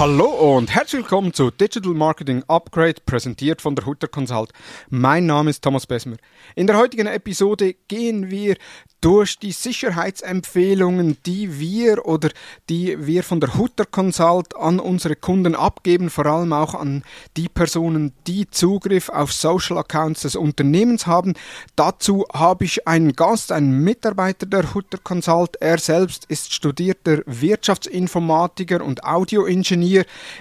Hallo 0.00 0.56
und 0.56 0.74
herzlich 0.74 1.02
willkommen 1.02 1.34
zu 1.34 1.50
Digital 1.50 1.92
Marketing 1.92 2.42
Upgrade, 2.48 3.02
präsentiert 3.04 3.60
von 3.60 3.74
der 3.74 3.84
Hutter 3.84 4.08
Consult. 4.08 4.50
Mein 4.88 5.26
Name 5.26 5.50
ist 5.50 5.62
Thomas 5.62 5.86
Besmer. 5.86 6.16
In 6.54 6.66
der 6.66 6.78
heutigen 6.78 7.06
Episode 7.06 7.74
gehen 7.86 8.30
wir 8.30 8.56
durch 9.02 9.38
die 9.38 9.52
Sicherheitsempfehlungen, 9.52 11.18
die 11.26 11.58
wir 11.58 12.06
oder 12.06 12.30
die 12.70 13.06
wir 13.06 13.22
von 13.22 13.40
der 13.40 13.56
Hutter 13.56 13.84
Consult 13.84 14.56
an 14.56 14.80
unsere 14.80 15.16
Kunden 15.16 15.54
abgeben, 15.54 16.08
vor 16.08 16.26
allem 16.26 16.54
auch 16.54 16.74
an 16.74 17.02
die 17.36 17.48
Personen, 17.48 18.12
die 18.26 18.48
Zugriff 18.50 19.10
auf 19.10 19.32
Social 19.32 19.78
Accounts 19.78 20.22
des 20.22 20.36
Unternehmens 20.36 21.06
haben. 21.06 21.34
Dazu 21.76 22.26
habe 22.32 22.64
ich 22.64 22.86
einen 22.86 23.12
Gast, 23.14 23.52
einen 23.52 23.82
Mitarbeiter 23.84 24.46
der 24.46 24.72
Hutter 24.74 24.98
Consult. 25.02 25.56
Er 25.60 25.78
selbst 25.78 26.24
ist 26.26 26.54
studierter 26.54 27.22
Wirtschaftsinformatiker 27.26 28.82
und 28.82 29.04
Audioingenieur, 29.04 29.89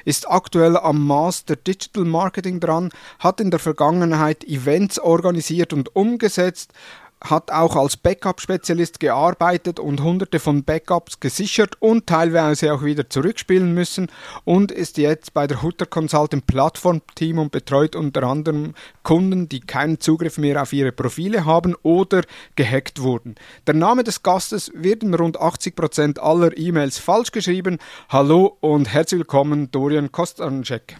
ist 0.06 0.30
aktuell 0.30 0.78
am 0.78 1.06
Master 1.06 1.56
Digital 1.56 2.06
Marketing 2.06 2.60
dran, 2.60 2.90
hat 3.20 3.40
in 3.40 3.52
der 3.52 3.60
Vergangenheit 3.60 4.44
Events 4.44 5.00
organisiert 5.00 5.74
und 5.74 5.96
umgesetzt, 5.96 6.74
hat 7.22 7.52
auch 7.52 7.76
als 7.76 7.98
Backup-Spezialist 7.98 9.00
gearbeitet 9.00 9.80
und 9.80 10.02
hunderte 10.02 10.40
von 10.40 10.64
Backups 10.64 11.20
gesichert 11.20 11.76
und 11.80 12.08
teilweise 12.08 12.74
auch 12.74 12.84
wieder 12.84 13.10
zurückspielen 13.10 13.74
müssen 13.74 14.08
und 14.46 14.72
ist 14.72 14.98
jetzt 14.98 15.34
bei 15.34 15.46
der 15.46 15.62
Hutter 15.62 15.86
Consult 15.86 16.34
im 16.34 16.42
Plattformteam 16.42 17.40
und 17.40 17.52
betreut 17.52 17.96
unter 17.96 18.24
anderem 18.24 18.74
Kunden, 19.04 19.50
die 19.50 19.60
keinen 19.60 20.00
Zugriff 20.00 20.38
mehr 20.38 20.62
auf 20.62 20.72
ihre 20.72 20.92
Profile 20.92 21.46
haben 21.46 21.76
oder 21.84 22.24
gehackt 22.56 23.02
wurden. 23.02 23.36
Der 23.68 23.74
Name 23.74 24.04
des 24.04 24.24
Gastes 24.24 24.72
wird 24.74 25.04
in 25.04 25.14
rund 25.14 25.40
80% 25.40 26.20
aller 26.20 26.58
E-Mails 26.58 27.00
falsch 27.00 27.32
geschrieben. 27.32 27.80
Hallo 28.08 28.58
und 28.62 28.94
herzlich 28.94 29.20
willkommen, 29.20 29.72
Dorian 29.72 30.12
Kostanczek. 30.12 30.98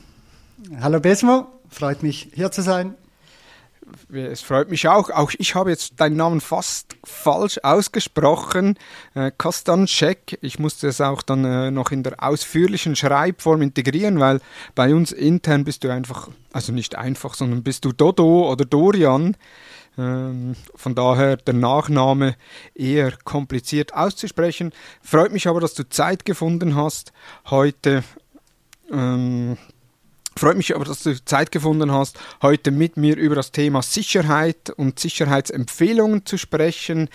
Hallo 0.82 1.00
Besmo, 1.00 1.48
freut 1.70 2.04
mich 2.04 2.30
hier 2.34 2.52
zu 2.52 2.62
sein 2.62 2.96
es 4.12 4.42
freut 4.42 4.70
mich 4.70 4.88
auch. 4.88 5.10
Auch 5.10 5.32
ich 5.38 5.56
habe 5.56 5.70
jetzt 5.70 6.00
deinen 6.00 6.18
Namen 6.18 6.42
fast 6.42 6.96
falsch 7.04 7.60
ausgesprochen. 7.64 8.78
Äh, 9.16 9.32
Kostanschek. 9.38 10.38
Ich 10.42 10.60
musste 10.60 10.88
es 10.88 11.02
auch 11.02 11.22
dann 11.22 11.46
äh, 11.46 11.72
noch 11.72 11.92
in 11.92 12.04
der 12.04 12.24
ausführlichen 12.24 12.96
Schreibform 12.96 13.62
integrieren, 13.62 14.20
weil 14.20 14.42
bei 14.76 14.94
uns 14.94 15.12
intern 15.12 15.64
bist 15.64 15.84
du 15.84 15.90
einfach, 15.90 16.30
also 16.54 16.72
nicht 16.72 16.96
einfach, 16.96 17.34
sondern 17.34 17.64
bist 17.64 17.86
du 17.86 17.92
Dodo 17.92 18.52
oder 18.52 18.66
Dorian. 18.66 19.36
Ähm, 19.98 20.56
von 20.76 20.96
daher 20.96 21.38
der 21.38 21.54
Nachname 21.54 22.36
eher 22.74 23.14
kompliziert 23.24 23.94
auszusprechen. 23.94 24.72
Freut 25.02 25.34
mich 25.34 25.48
aber, 25.48 25.60
dass 25.60 25.74
du 25.74 25.88
Zeit 25.90 26.26
gefunden 26.26 26.76
hast, 26.76 27.12
heute 27.50 28.04
ähm, 28.92 29.58
Freut 30.40 30.56
mich 30.56 30.74
aber, 30.74 30.86
dass 30.86 31.04
du 31.04 31.22
Zeit 31.26 31.52
gefunden 31.52 31.92
hast, 31.92 32.18
heute 32.42 32.72
mit 32.72 32.96
mir 32.96 33.18
über 33.18 33.36
das 33.36 33.52
Thema 33.52 33.82
Sicherheit 33.82 34.70
und 34.70 34.98
Sicherheitsempfehlungen 34.98 36.26
zu 36.26 36.38
sprechen. 36.38 37.10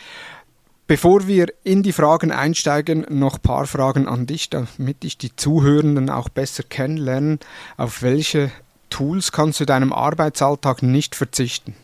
Bevor 0.86 1.26
wir 1.26 1.46
in 1.62 1.82
die 1.82 1.92
Fragen 1.92 2.32
einsteigen, 2.32 3.06
noch 3.08 3.36
ein 3.36 3.40
paar 3.40 3.66
Fragen 3.66 4.06
an 4.08 4.26
dich, 4.26 4.50
damit 4.50 5.04
ich 5.04 5.16
die 5.16 5.34
Zuhörenden 5.34 6.10
auch 6.10 6.28
besser 6.28 6.64
kennenlernen. 6.64 7.40
Auf 7.78 8.02
welche 8.02 8.50
Tools 8.90 9.32
kannst 9.32 9.58
du 9.58 9.64
deinem 9.64 9.94
Arbeitsalltag 9.94 10.82
nicht 10.82 11.14
verzichten? 11.14 11.74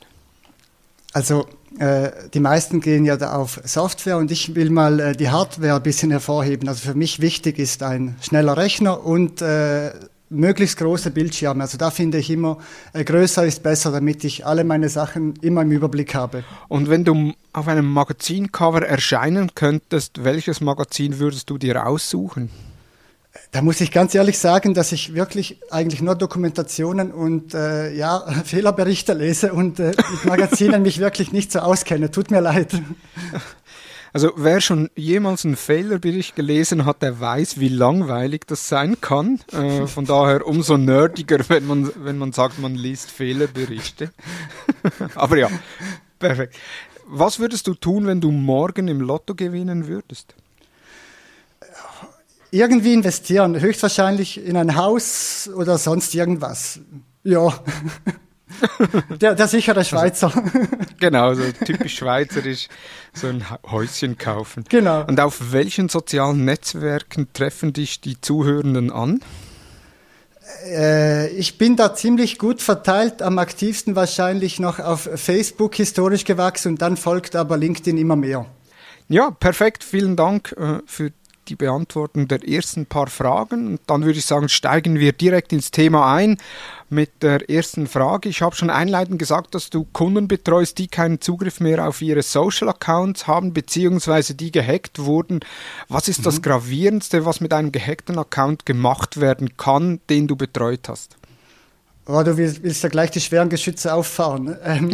Also 1.14 1.46
äh, 1.78 2.10
die 2.34 2.40
meisten 2.40 2.82
gehen 2.82 3.06
ja 3.06 3.16
da 3.16 3.32
auf 3.32 3.62
Software 3.64 4.18
und 4.18 4.30
ich 4.30 4.54
will 4.54 4.68
mal 4.68 5.00
äh, 5.00 5.16
die 5.16 5.30
Hardware 5.30 5.76
ein 5.76 5.82
bisschen 5.82 6.10
hervorheben. 6.10 6.68
Also 6.68 6.86
für 6.86 6.94
mich 6.94 7.20
wichtig 7.20 7.58
ist 7.58 7.82
ein 7.82 8.16
schneller 8.20 8.58
Rechner 8.58 9.02
und 9.02 9.40
äh, 9.40 9.92
möglichst 10.30 10.78
große 10.78 11.10
Bildschirme. 11.10 11.62
Also 11.62 11.76
da 11.76 11.90
finde 11.90 12.18
ich 12.18 12.30
immer, 12.30 12.58
äh, 12.92 13.04
größer 13.04 13.44
ist 13.44 13.62
besser, 13.62 13.92
damit 13.92 14.24
ich 14.24 14.46
alle 14.46 14.64
meine 14.64 14.88
Sachen 14.88 15.34
immer 15.42 15.62
im 15.62 15.72
Überblick 15.72 16.14
habe. 16.14 16.44
Und 16.68 16.88
wenn 16.88 17.04
du 17.04 17.34
auf 17.52 17.68
einem 17.68 17.90
Magazincover 17.92 18.86
erscheinen 18.86 19.50
könntest, 19.54 20.24
welches 20.24 20.60
Magazin 20.60 21.18
würdest 21.18 21.50
du 21.50 21.58
dir 21.58 21.86
aussuchen? 21.86 22.50
Da 23.52 23.62
muss 23.62 23.80
ich 23.80 23.92
ganz 23.92 24.14
ehrlich 24.14 24.38
sagen, 24.38 24.74
dass 24.74 24.92
ich 24.92 25.14
wirklich 25.14 25.60
eigentlich 25.70 26.02
nur 26.02 26.14
Dokumentationen 26.14 27.12
und 27.12 27.54
äh, 27.54 27.92
ja, 27.92 28.20
Fehlerberichte 28.44 29.12
lese 29.12 29.52
und 29.52 29.78
äh, 29.80 29.88
mit 29.88 30.24
Magazinen 30.24 30.82
mich 30.82 30.98
wirklich 30.98 31.32
nicht 31.32 31.52
so 31.52 31.60
auskenne. 31.60 32.10
Tut 32.10 32.30
mir 32.30 32.40
leid. 32.40 32.72
Also 34.12 34.32
wer 34.36 34.60
schon 34.60 34.90
jemals 34.96 35.44
einen 35.44 35.56
Fehlerbericht 35.56 36.34
gelesen 36.34 36.84
hat, 36.84 37.02
der 37.02 37.20
weiß, 37.20 37.60
wie 37.60 37.68
langweilig 37.68 38.42
das 38.46 38.68
sein 38.68 39.00
kann. 39.00 39.40
Äh, 39.52 39.86
von 39.86 40.04
daher 40.04 40.46
umso 40.46 40.76
nerdiger, 40.76 41.38
wenn 41.48 41.66
man, 41.66 41.90
wenn 41.96 42.18
man 42.18 42.32
sagt, 42.32 42.58
man 42.58 42.74
liest 42.74 43.10
Fehlerberichte. 43.10 44.10
Aber 45.14 45.36
ja, 45.36 45.48
perfekt. 46.18 46.56
Was 47.06 47.38
würdest 47.38 47.66
du 47.66 47.74
tun, 47.74 48.06
wenn 48.06 48.20
du 48.20 48.30
morgen 48.30 48.88
im 48.88 49.00
Lotto 49.00 49.34
gewinnen 49.34 49.86
würdest? 49.86 50.34
Irgendwie 52.52 52.94
investieren, 52.94 53.60
höchstwahrscheinlich 53.60 54.44
in 54.44 54.56
ein 54.56 54.74
Haus 54.74 55.48
oder 55.54 55.78
sonst 55.78 56.14
irgendwas. 56.14 56.80
Ja. 57.22 57.62
der, 59.20 59.34
der 59.34 59.48
sichere 59.48 59.84
Schweizer. 59.84 60.32
Also, 60.34 60.50
genau, 61.00 61.34
so 61.34 61.42
typisch 61.64 61.96
schweizerisch, 61.96 62.68
so 63.12 63.28
ein 63.28 63.44
Häuschen 63.70 64.18
kaufen. 64.18 64.64
Genau. 64.68 65.04
Und 65.06 65.20
auf 65.20 65.52
welchen 65.52 65.88
sozialen 65.88 66.44
Netzwerken 66.44 67.32
treffen 67.32 67.72
dich 67.72 68.00
die 68.00 68.20
Zuhörenden 68.20 68.90
an? 68.90 69.20
Äh, 70.66 71.28
ich 71.30 71.58
bin 71.58 71.76
da 71.76 71.94
ziemlich 71.94 72.38
gut 72.38 72.60
verteilt, 72.60 73.22
am 73.22 73.38
aktivsten 73.38 73.96
wahrscheinlich 73.96 74.58
noch 74.58 74.78
auf 74.78 75.08
Facebook 75.14 75.74
historisch 75.74 76.24
gewachsen 76.24 76.72
und 76.72 76.82
dann 76.82 76.96
folgt 76.96 77.36
aber 77.36 77.56
LinkedIn 77.56 77.96
immer 77.96 78.16
mehr. 78.16 78.46
Ja, 79.08 79.30
perfekt. 79.30 79.82
Vielen 79.82 80.16
Dank 80.16 80.54
äh, 80.58 80.78
für 80.86 81.10
die 81.48 81.56
Beantwortung 81.56 82.28
der 82.28 82.46
ersten 82.48 82.86
paar 82.86 83.08
Fragen. 83.08 83.72
Und 83.72 83.80
dann 83.86 84.04
würde 84.04 84.18
ich 84.18 84.24
sagen, 84.24 84.48
steigen 84.48 84.98
wir 84.98 85.12
direkt 85.12 85.52
ins 85.52 85.70
Thema 85.70 86.14
ein 86.14 86.38
mit 86.90 87.22
der 87.22 87.48
ersten 87.48 87.86
Frage. 87.86 88.28
Ich 88.28 88.42
habe 88.42 88.56
schon 88.56 88.68
einleitend 88.68 89.18
gesagt, 89.18 89.54
dass 89.54 89.70
du 89.70 89.86
Kunden 89.92 90.28
betreust, 90.28 90.78
die 90.78 90.88
keinen 90.88 91.20
Zugriff 91.20 91.60
mehr 91.60 91.86
auf 91.86 92.02
ihre 92.02 92.22
Social 92.22 92.68
Accounts 92.68 93.26
haben, 93.26 93.52
beziehungsweise 93.52 94.34
die 94.34 94.50
gehackt 94.50 94.98
wurden. 94.98 95.40
Was 95.88 96.08
ist 96.08 96.20
mhm. 96.20 96.24
das 96.24 96.42
Gravierendste, 96.42 97.24
was 97.24 97.40
mit 97.40 97.52
einem 97.52 97.72
gehackten 97.72 98.18
Account 98.18 98.66
gemacht 98.66 99.20
werden 99.20 99.56
kann, 99.56 100.00
den 100.10 100.26
du 100.26 100.36
betreut 100.36 100.88
hast? 100.88 101.16
Oh, 102.06 102.22
du 102.24 102.36
willst, 102.36 102.62
willst 102.62 102.82
ja 102.82 102.88
gleich 102.88 103.12
die 103.12 103.20
schweren 103.20 103.48
Geschütze 103.48 103.94
auffahren. 103.94 104.56
Ähm, 104.64 104.90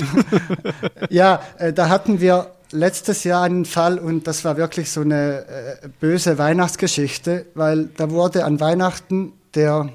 ja, 1.10 1.40
äh, 1.58 1.72
da 1.72 1.88
hatten 1.88 2.20
wir 2.20 2.50
letztes 2.72 3.24
Jahr 3.24 3.44
einen 3.44 3.64
Fall 3.64 3.98
und 3.98 4.26
das 4.26 4.44
war 4.44 4.56
wirklich 4.56 4.90
so 4.90 5.00
eine 5.00 5.46
äh, 5.46 5.88
böse 6.00 6.36
Weihnachtsgeschichte, 6.36 7.46
weil 7.54 7.86
da 7.96 8.10
wurde 8.10 8.44
an 8.44 8.60
Weihnachten 8.60 9.32
der 9.54 9.88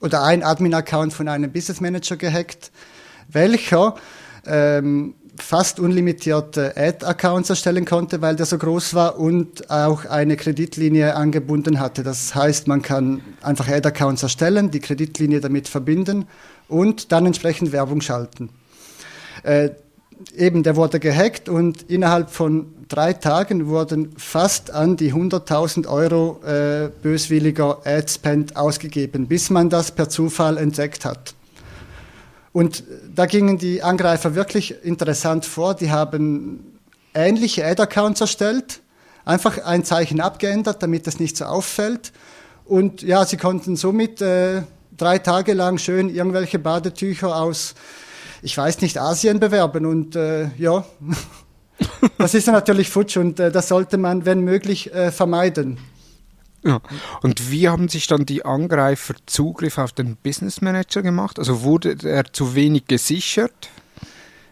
oder 0.00 0.22
ein 0.22 0.42
Admin-Account 0.42 1.12
von 1.12 1.28
einem 1.28 1.52
Business 1.52 1.80
Manager 1.80 2.16
gehackt, 2.16 2.70
welcher 3.28 3.94
ähm, 4.46 5.14
fast 5.38 5.80
unlimitierte 5.80 6.76
Ad-Accounts 6.76 7.50
erstellen 7.50 7.84
konnte, 7.84 8.22
weil 8.22 8.36
der 8.36 8.46
so 8.46 8.58
groß 8.58 8.94
war 8.94 9.18
und 9.18 9.70
auch 9.70 10.04
eine 10.06 10.36
Kreditlinie 10.36 11.14
angebunden 11.14 11.80
hatte. 11.80 12.02
Das 12.02 12.34
heißt, 12.34 12.68
man 12.68 12.82
kann 12.82 13.20
einfach 13.42 13.68
Ad-Accounts 13.68 14.22
erstellen, 14.22 14.70
die 14.70 14.80
Kreditlinie 14.80 15.40
damit 15.40 15.68
verbinden 15.68 16.26
und 16.68 17.12
dann 17.12 17.26
entsprechend 17.26 17.72
Werbung 17.72 18.00
schalten. 18.00 18.50
Äh, 19.42 19.70
eben, 20.34 20.62
der 20.62 20.76
wurde 20.76 21.00
gehackt 21.00 21.48
und 21.48 21.82
innerhalb 21.82 22.30
von 22.30 22.72
drei 22.88 23.12
Tagen 23.12 23.66
wurden 23.66 24.14
fast 24.16 24.70
an 24.70 24.96
die 24.96 25.12
100.000 25.12 25.86
Euro 25.86 26.40
äh, 26.44 26.90
böswilliger 27.02 27.80
Adspend 27.84 28.56
ausgegeben, 28.56 29.26
bis 29.26 29.50
man 29.50 29.70
das 29.70 29.90
per 29.90 30.08
Zufall 30.08 30.56
entdeckt 30.58 31.04
hat. 31.04 31.34
Und 32.52 32.84
da 33.14 33.26
gingen 33.26 33.58
die 33.58 33.82
Angreifer 33.82 34.34
wirklich 34.34 34.84
interessant 34.84 35.44
vor. 35.44 35.74
Die 35.74 35.90
haben 35.90 36.78
ähnliche 37.14 37.66
Ad-Accounts 37.66 38.20
erstellt, 38.20 38.80
einfach 39.24 39.64
ein 39.64 39.84
Zeichen 39.84 40.20
abgeändert, 40.20 40.82
damit 40.82 41.06
es 41.06 41.20
nicht 41.20 41.36
so 41.36 41.44
auffällt. 41.44 42.12
Und 42.64 43.02
ja, 43.02 43.24
sie 43.26 43.36
konnten 43.36 43.76
somit 43.76 44.22
äh, 44.22 44.62
drei 44.96 45.18
Tage 45.18 45.52
lang 45.52 45.78
schön 45.78 46.08
irgendwelche 46.08 46.58
Badetücher 46.58 47.36
aus 47.36 47.74
ich 48.42 48.56
weiß 48.56 48.80
nicht, 48.80 48.98
Asien 48.98 49.40
bewerben 49.40 49.86
und 49.86 50.16
äh, 50.16 50.50
ja, 50.56 50.84
das 52.18 52.34
ist 52.34 52.46
natürlich 52.46 52.90
futsch 52.90 53.16
und 53.16 53.40
äh, 53.40 53.50
das 53.50 53.68
sollte 53.68 53.98
man, 53.98 54.24
wenn 54.24 54.40
möglich, 54.40 54.92
äh, 54.94 55.10
vermeiden. 55.10 55.78
Ja. 56.64 56.80
Und 57.22 57.50
wie 57.50 57.68
haben 57.68 57.88
sich 57.88 58.06
dann 58.08 58.26
die 58.26 58.44
Angreifer 58.44 59.14
Zugriff 59.26 59.78
auf 59.78 59.92
den 59.92 60.16
Business 60.16 60.60
Manager 60.60 61.02
gemacht? 61.02 61.38
Also 61.38 61.62
wurde 61.62 61.96
er 62.02 62.32
zu 62.32 62.54
wenig 62.54 62.86
gesichert? 62.86 63.70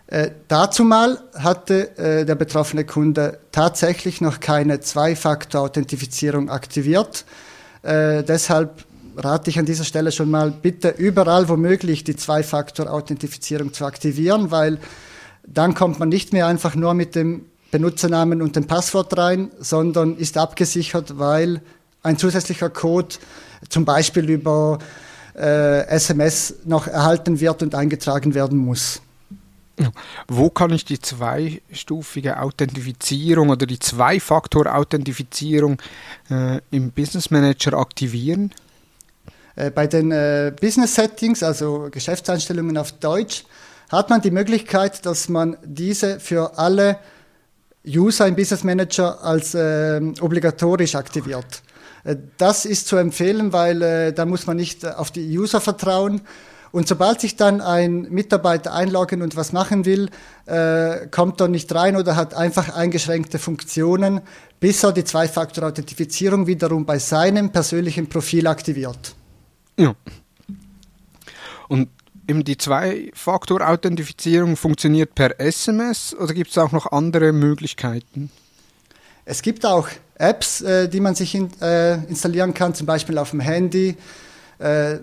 Äh, 0.06 0.31
dazu 0.49 0.85
mal 0.85 1.19
hatte 1.35 1.96
äh, 1.99 2.25
der 2.25 2.35
betroffene 2.37 2.85
Kunde 2.85 3.41
tatsächlich 3.52 4.20
noch 4.20 4.38
keine 4.38 4.81
Zwei-Faktor-Authentifizierung 4.81 6.50
aktiviert. 6.50 7.25
Äh, 7.82 8.23
deshalb 8.23 8.85
rate 9.17 9.50
ich 9.50 9.58
an 9.58 9.67
dieser 9.67 9.85
Stelle 9.85 10.12
schon 10.12 10.31
mal, 10.31 10.50
bitte 10.50 10.90
überall 10.90 11.49
womöglich 11.49 12.05
die 12.05 12.17
Zwei-Faktor-Authentifizierung 12.17 13.73
zu 13.73 13.85
aktivieren, 13.87 14.50
weil 14.50 14.79
dann 15.46 15.75
kommt 15.75 15.99
man 15.99 16.08
nicht 16.08 16.32
mehr 16.32 16.46
einfach 16.46 16.75
nur 16.75 16.94
mit 16.94 17.14
dem 17.14 17.46
Benutzernamen 17.70 18.41
und 18.41 18.56
dem 18.56 18.67
Passwort 18.67 19.17
rein, 19.19 19.50
sondern 19.58 20.17
ist 20.17 20.38
abgesichert, 20.38 21.19
weil 21.19 21.61
ein 22.02 22.19
zusätzlicher 22.19 22.70
Code 22.70 23.17
zum 23.69 23.85
Beispiel 23.85 24.31
über 24.31 24.79
äh, 25.37 25.87
SMS 25.88 26.55
noch 26.64 26.87
erhalten 26.87 27.41
wird 27.41 27.62
und 27.62 27.75
eingetragen 27.75 28.35
werden 28.35 28.58
muss. 28.58 29.00
Wo 30.29 30.50
kann 30.50 30.70
ich 30.70 30.85
die 30.85 31.00
zweistufige 31.00 32.38
Authentifizierung 32.40 33.49
oder 33.49 33.67
die 33.67 33.81
Zwei-Faktor-Authentifizierung 33.81 35.79
äh, 36.31 36.61
im 36.70 36.93
Business 36.93 37.32
Manager 37.32 37.75
aktivieren? 37.75 38.52
Äh, 39.56 39.70
bei 39.70 39.88
den 39.88 40.12
äh, 40.12 40.52
Business 40.61 40.94
Settings, 40.94 41.43
also 41.43 41.88
Geschäftseinstellungen 41.90 42.79
auf 42.79 42.93
Deutsch, 42.93 43.44
hat 43.94 44.11
man 44.11 44.20
die 44.20 44.31
Möglichkeit, 44.31 45.05
dass 45.06 45.29
man 45.29 45.56
diese 45.64 46.20
für 46.20 46.58
alle 46.58 46.99
User 47.87 48.26
im 48.26 48.35
Business 48.35 48.64
Manager 48.64 49.23
als 49.23 49.55
ähm, 49.55 50.14
obligatorisch 50.20 50.94
aktiviert. 50.94 51.62
Äh, 52.05 52.17
das 52.38 52.64
ist 52.64 52.87
zu 52.87 52.96
empfehlen, 52.96 53.52
weil 53.52 53.82
äh, 53.82 54.12
da 54.12 54.25
muss 54.25 54.46
man 54.46 54.56
nicht 54.56 54.87
auf 54.87 55.11
die 55.11 55.38
User 55.38 55.61
vertrauen. 55.61 56.23
Und 56.73 56.88
sobald 56.88 57.20
sich 57.20 57.37
dann 57.37 57.61
ein 57.61 58.08
Mitarbeiter 58.11 58.75
einloggen 58.75 59.23
und 59.23 59.37
was 59.37 59.52
machen 59.52 59.85
will, 59.85 60.11
äh, 60.47 61.06
kommt 61.06 61.40
er 61.40 61.47
nicht 61.47 61.73
rein 61.73 61.94
oder 61.94 62.17
hat 62.17 62.35
einfach 62.35 62.75
eingeschränkte 62.75 63.38
Funktionen, 63.38 64.23
bis 64.58 64.82
er 64.82 64.90
die 64.90 65.05
Zwei-Faktor-Authentifizierung 65.05 66.49
wiederum 66.49 66.85
bei 66.85 66.99
seinem 66.99 67.50
persönlichen 67.50 68.08
Profil 68.08 68.49
aktiviert. 68.49 69.14
Ja. 69.79 69.94
Und 71.69 71.90
eben 72.29 72.44
die 72.44 72.56
Zwei-Faktor-Authentifizierung 72.56 74.56
funktioniert 74.56 75.15
per 75.15 75.41
SMS 75.41 76.15
oder 76.15 76.35
gibt 76.35 76.50
es 76.50 76.59
auch 76.59 76.73
noch 76.73 76.93
andere 76.93 77.32
Möglichkeiten? 77.32 78.31
Es 79.25 79.43
gibt 79.43 79.65
auch 79.65 79.88
Apps, 80.17 80.61
äh, 80.61 80.88
die 80.88 81.00
man 81.00 81.15
sich 81.15 81.35
in, 81.35 81.50
äh, 81.61 81.94
installieren 82.05 82.55
kann, 82.55 82.75
zum 82.75 82.87
Beispiel 82.87 83.19
auf 83.19 83.31
dem 83.31 83.41
Handy. 83.41 83.97
Äh, 84.59 84.99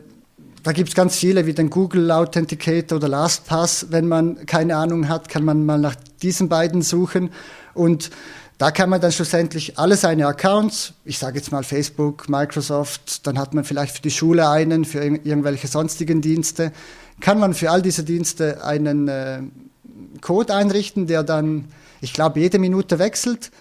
da 0.64 0.74
gibt 0.74 0.90
es 0.90 0.96
ganz 0.96 1.16
viele, 1.16 1.48
wie 1.48 1.54
den 1.54 1.70
Google 1.70 2.12
Authenticator 2.12 2.98
oder 2.98 3.08
LastPass. 3.08 3.88
Wenn 3.90 4.08
man 4.08 4.46
keine 4.46 4.76
Ahnung 4.76 5.10
hat, 5.10 5.28
kann 5.28 5.44
man 5.44 5.66
mal 5.66 5.80
nach 5.80 5.96
diesen 6.22 6.50
beiden 6.50 6.84
suchen. 6.84 7.32
Und 7.74 8.12
da 8.60 8.70
kann 8.70 8.92
man 8.92 9.02
dann 9.02 9.12
schlussendlich 9.12 9.80
alle 9.80 9.98
seine 9.98 10.28
Accounts, 10.28 10.94
ich 11.04 11.18
sage 11.18 11.40
jetzt 11.40 11.52
mal 11.52 11.64
Facebook, 11.64 12.30
Microsoft, 12.30 13.26
dann 13.26 13.40
hat 13.40 13.56
man 13.56 13.64
vielleicht 13.64 13.96
für 13.96 14.04
die 14.04 14.12
Schule 14.12 14.50
einen, 14.50 14.86
für 14.86 15.04
irgendwelche 15.04 15.68
sonstigen 15.68 16.22
Dienste, 16.22 16.72
kann 17.22 17.40
man 17.40 17.54
für 17.54 17.72
all 17.72 17.82
diese 17.82 18.04
Dienste 18.04 18.64
einen 18.64 19.08
äh, 19.08 19.42
Code 20.22 20.54
einrichten, 20.54 21.08
der 21.08 21.24
dann, 21.24 21.66
ich 22.02 22.14
glaube, 22.14 22.40
jede 22.40 22.60
Minute 22.60 23.00
wechselt. 23.00 23.52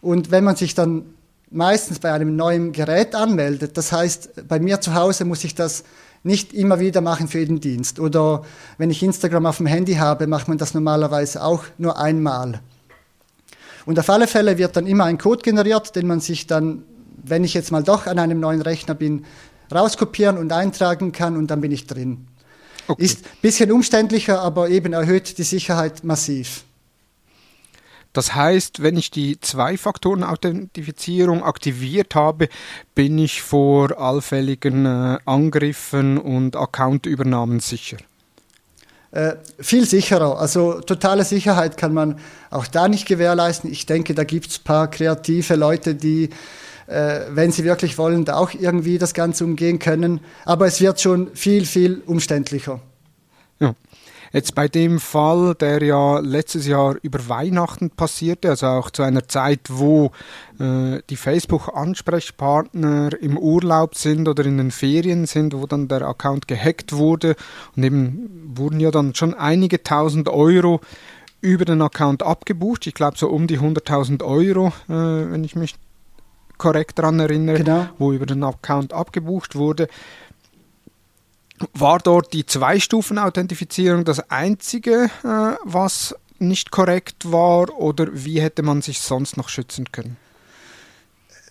Und 0.00 0.30
wenn 0.30 0.44
man 0.44 0.56
sich 0.56 0.74
dann 0.74 1.04
meistens 1.50 1.98
bei 1.98 2.12
einem 2.12 2.34
neuen 2.34 2.72
Gerät 2.72 3.14
anmeldet, 3.14 3.76
das 3.76 3.92
heißt, 3.92 4.48
bei 4.48 4.58
mir 4.58 4.80
zu 4.80 4.94
Hause 4.94 5.24
muss 5.24 5.44
ich 5.44 5.54
das 5.54 5.84
nicht 6.24 6.52
immer 6.52 6.80
wieder 6.80 7.00
machen 7.00 7.28
für 7.28 7.40
jeden 7.40 7.60
Dienst. 7.60 7.98
Oder 8.00 8.42
wenn 8.78 8.90
ich 8.90 9.02
Instagram 9.02 9.46
auf 9.46 9.58
dem 9.58 9.66
Handy 9.66 9.94
habe, 9.94 10.26
macht 10.26 10.48
man 10.48 10.58
das 10.58 10.74
normalerweise 10.74 11.42
auch 11.42 11.64
nur 11.78 11.98
einmal. 11.98 12.60
Und 13.84 13.98
auf 13.98 14.08
alle 14.08 14.28
Fälle 14.28 14.58
wird 14.58 14.76
dann 14.76 14.86
immer 14.86 15.04
ein 15.04 15.18
Code 15.18 15.42
generiert, 15.42 15.96
den 15.96 16.06
man 16.06 16.20
sich 16.20 16.46
dann, 16.46 16.84
wenn 17.24 17.42
ich 17.42 17.54
jetzt 17.54 17.72
mal 17.72 17.82
doch 17.82 18.06
an 18.06 18.18
einem 18.18 18.38
neuen 18.38 18.62
Rechner 18.62 18.94
bin, 18.94 19.24
rauskopieren 19.74 20.38
und 20.38 20.52
eintragen 20.52 21.12
kann 21.12 21.36
und 21.36 21.50
dann 21.50 21.60
bin 21.60 21.72
ich 21.72 21.86
drin. 21.86 22.26
Okay. 22.88 23.04
Ist 23.04 23.24
ein 23.24 23.42
bisschen 23.42 23.72
umständlicher, 23.72 24.40
aber 24.40 24.68
eben 24.68 24.92
erhöht 24.92 25.38
die 25.38 25.42
Sicherheit 25.42 26.04
massiv. 26.04 26.64
Das 28.12 28.34
heißt, 28.34 28.82
wenn 28.82 28.98
ich 28.98 29.10
die 29.10 29.40
Zwei-Faktoren-Authentifizierung 29.40 31.42
aktiviert 31.42 32.14
habe, 32.14 32.50
bin 32.94 33.16
ich 33.16 33.40
vor 33.40 33.98
allfälligen 33.98 34.84
äh, 34.84 35.18
Angriffen 35.24 36.18
und 36.18 36.56
Accountübernahmen 36.56 37.60
sicher. 37.60 37.96
Äh, 39.12 39.36
viel 39.58 39.86
sicherer. 39.86 40.38
Also 40.38 40.80
totale 40.80 41.24
Sicherheit 41.24 41.78
kann 41.78 41.94
man 41.94 42.18
auch 42.50 42.66
da 42.66 42.88
nicht 42.88 43.06
gewährleisten. 43.06 43.70
Ich 43.70 43.86
denke, 43.86 44.14
da 44.14 44.24
gibt 44.24 44.48
es 44.48 44.58
ein 44.58 44.64
paar 44.64 44.90
kreative 44.90 45.54
Leute, 45.54 45.94
die, 45.94 46.30
wenn 46.86 47.52
sie 47.52 47.64
wirklich 47.64 47.98
wollen, 47.98 48.24
da 48.24 48.36
auch 48.36 48.52
irgendwie 48.52 48.98
das 48.98 49.14
Ganze 49.14 49.44
umgehen 49.44 49.78
können. 49.78 50.20
Aber 50.44 50.66
es 50.66 50.80
wird 50.80 51.00
schon 51.00 51.30
viel, 51.34 51.64
viel 51.64 52.02
umständlicher. 52.06 52.80
Ja. 53.60 53.74
Jetzt 54.32 54.54
bei 54.54 54.66
dem 54.66 54.98
Fall, 54.98 55.54
der 55.54 55.82
ja 55.82 56.18
letztes 56.18 56.66
Jahr 56.66 56.96
über 57.02 57.28
Weihnachten 57.28 57.90
passierte, 57.90 58.48
also 58.48 58.66
auch 58.66 58.90
zu 58.90 59.02
einer 59.02 59.28
Zeit, 59.28 59.60
wo 59.68 60.10
äh, 60.58 61.00
die 61.10 61.16
Facebook-Ansprechpartner 61.16 63.10
im 63.20 63.36
Urlaub 63.36 63.94
sind 63.94 64.28
oder 64.28 64.46
in 64.46 64.56
den 64.56 64.70
Ferien 64.70 65.26
sind, 65.26 65.52
wo 65.52 65.66
dann 65.66 65.86
der 65.86 66.00
Account 66.02 66.48
gehackt 66.48 66.94
wurde 66.94 67.36
und 67.76 67.82
eben 67.82 68.54
wurden 68.56 68.80
ja 68.80 68.90
dann 68.90 69.14
schon 69.14 69.34
einige 69.34 69.82
tausend 69.82 70.30
Euro 70.30 70.80
über 71.42 71.66
den 71.66 71.82
Account 71.82 72.22
abgebucht. 72.22 72.86
Ich 72.86 72.94
glaube 72.94 73.18
so 73.18 73.28
um 73.28 73.46
die 73.46 73.58
100.000 73.58 74.24
Euro, 74.24 74.68
äh, 74.88 75.30
wenn 75.30 75.44
ich 75.44 75.56
mich 75.56 75.74
korrekt 76.58 76.98
daran 76.98 77.20
erinnere, 77.20 77.58
genau. 77.58 77.88
wo 77.98 78.12
über 78.12 78.26
den 78.26 78.42
Account 78.44 78.92
abgebucht 78.92 79.54
wurde. 79.54 79.88
War 81.74 81.98
dort 81.98 82.32
die 82.32 82.44
Zwei-Stufen-Authentifizierung 82.44 84.04
das 84.04 84.30
einzige, 84.30 85.10
äh, 85.22 85.56
was 85.64 86.14
nicht 86.38 86.70
korrekt 86.70 87.30
war 87.30 87.78
oder 87.78 88.08
wie 88.12 88.40
hätte 88.40 88.62
man 88.62 88.82
sich 88.82 89.00
sonst 89.00 89.36
noch 89.36 89.48
schützen 89.48 89.92
können? 89.92 90.16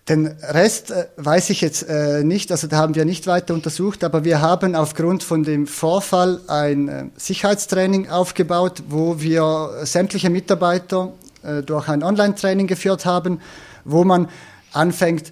Den 0.10 0.28
Rest 0.28 0.92
äh, 0.92 1.08
weiß 1.18 1.52
ich 1.52 1.62
jetzt 1.62 1.84
äh, 1.84 2.24
nicht, 2.24 2.52
also 2.52 2.68
da 2.68 2.78
haben 2.78 2.96
wir 2.96 3.06
nicht 3.06 3.28
weiter 3.28 3.54
untersucht, 3.54 4.04
aber 4.04 4.24
wir 4.24 4.42
haben 4.42 4.76
aufgrund 4.76 5.24
von 5.24 5.44
dem 5.44 5.68
Vorfall 5.68 6.42
ein 6.48 6.88
äh, 6.88 7.06
Sicherheitstraining 7.18 8.10
aufgebaut, 8.10 8.84
wo 8.90 9.22
wir 9.22 9.82
sämtliche 9.84 10.30
Mitarbeiter 10.30 11.14
äh, 11.44 11.62
durch 11.62 11.88
ein 11.88 12.04
Online-Training 12.04 12.66
geführt 12.66 13.06
haben, 13.06 13.42
wo 13.86 14.04
man 14.04 14.28
anfängt, 14.72 15.30
äh, 15.30 15.32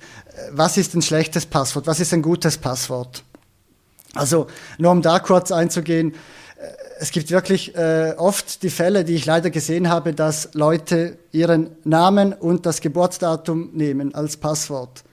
was 0.52 0.78
ist 0.78 0.96
ein 0.96 1.02
schlechtes 1.02 1.46
Passwort, 1.46 1.88
was 1.88 2.00
ist 2.00 2.14
ein 2.14 2.22
gutes 2.22 2.58
Passwort. 2.58 3.24
Also 4.14 4.48
nur 4.78 4.92
um 4.92 5.02
da 5.02 5.20
kurz 5.20 5.52
einzugehen, 5.52 6.14
äh, 6.14 6.18
es 7.00 7.12
gibt 7.12 7.32
wirklich 7.32 7.76
äh, 7.76 8.14
oft 8.18 8.64
die 8.64 8.70
Fälle, 8.70 9.06
die 9.06 9.16
ich 9.16 9.26
leider 9.26 9.50
gesehen 9.50 9.90
habe, 9.90 10.14
dass 10.14 10.50
Leute 10.54 11.18
ihren 11.32 11.70
Namen 11.84 12.34
und 12.34 12.66
das 12.66 12.82
Geburtsdatum 12.82 13.72
nehmen 13.74 14.14
als 14.14 14.38
Passwort. 14.38 15.04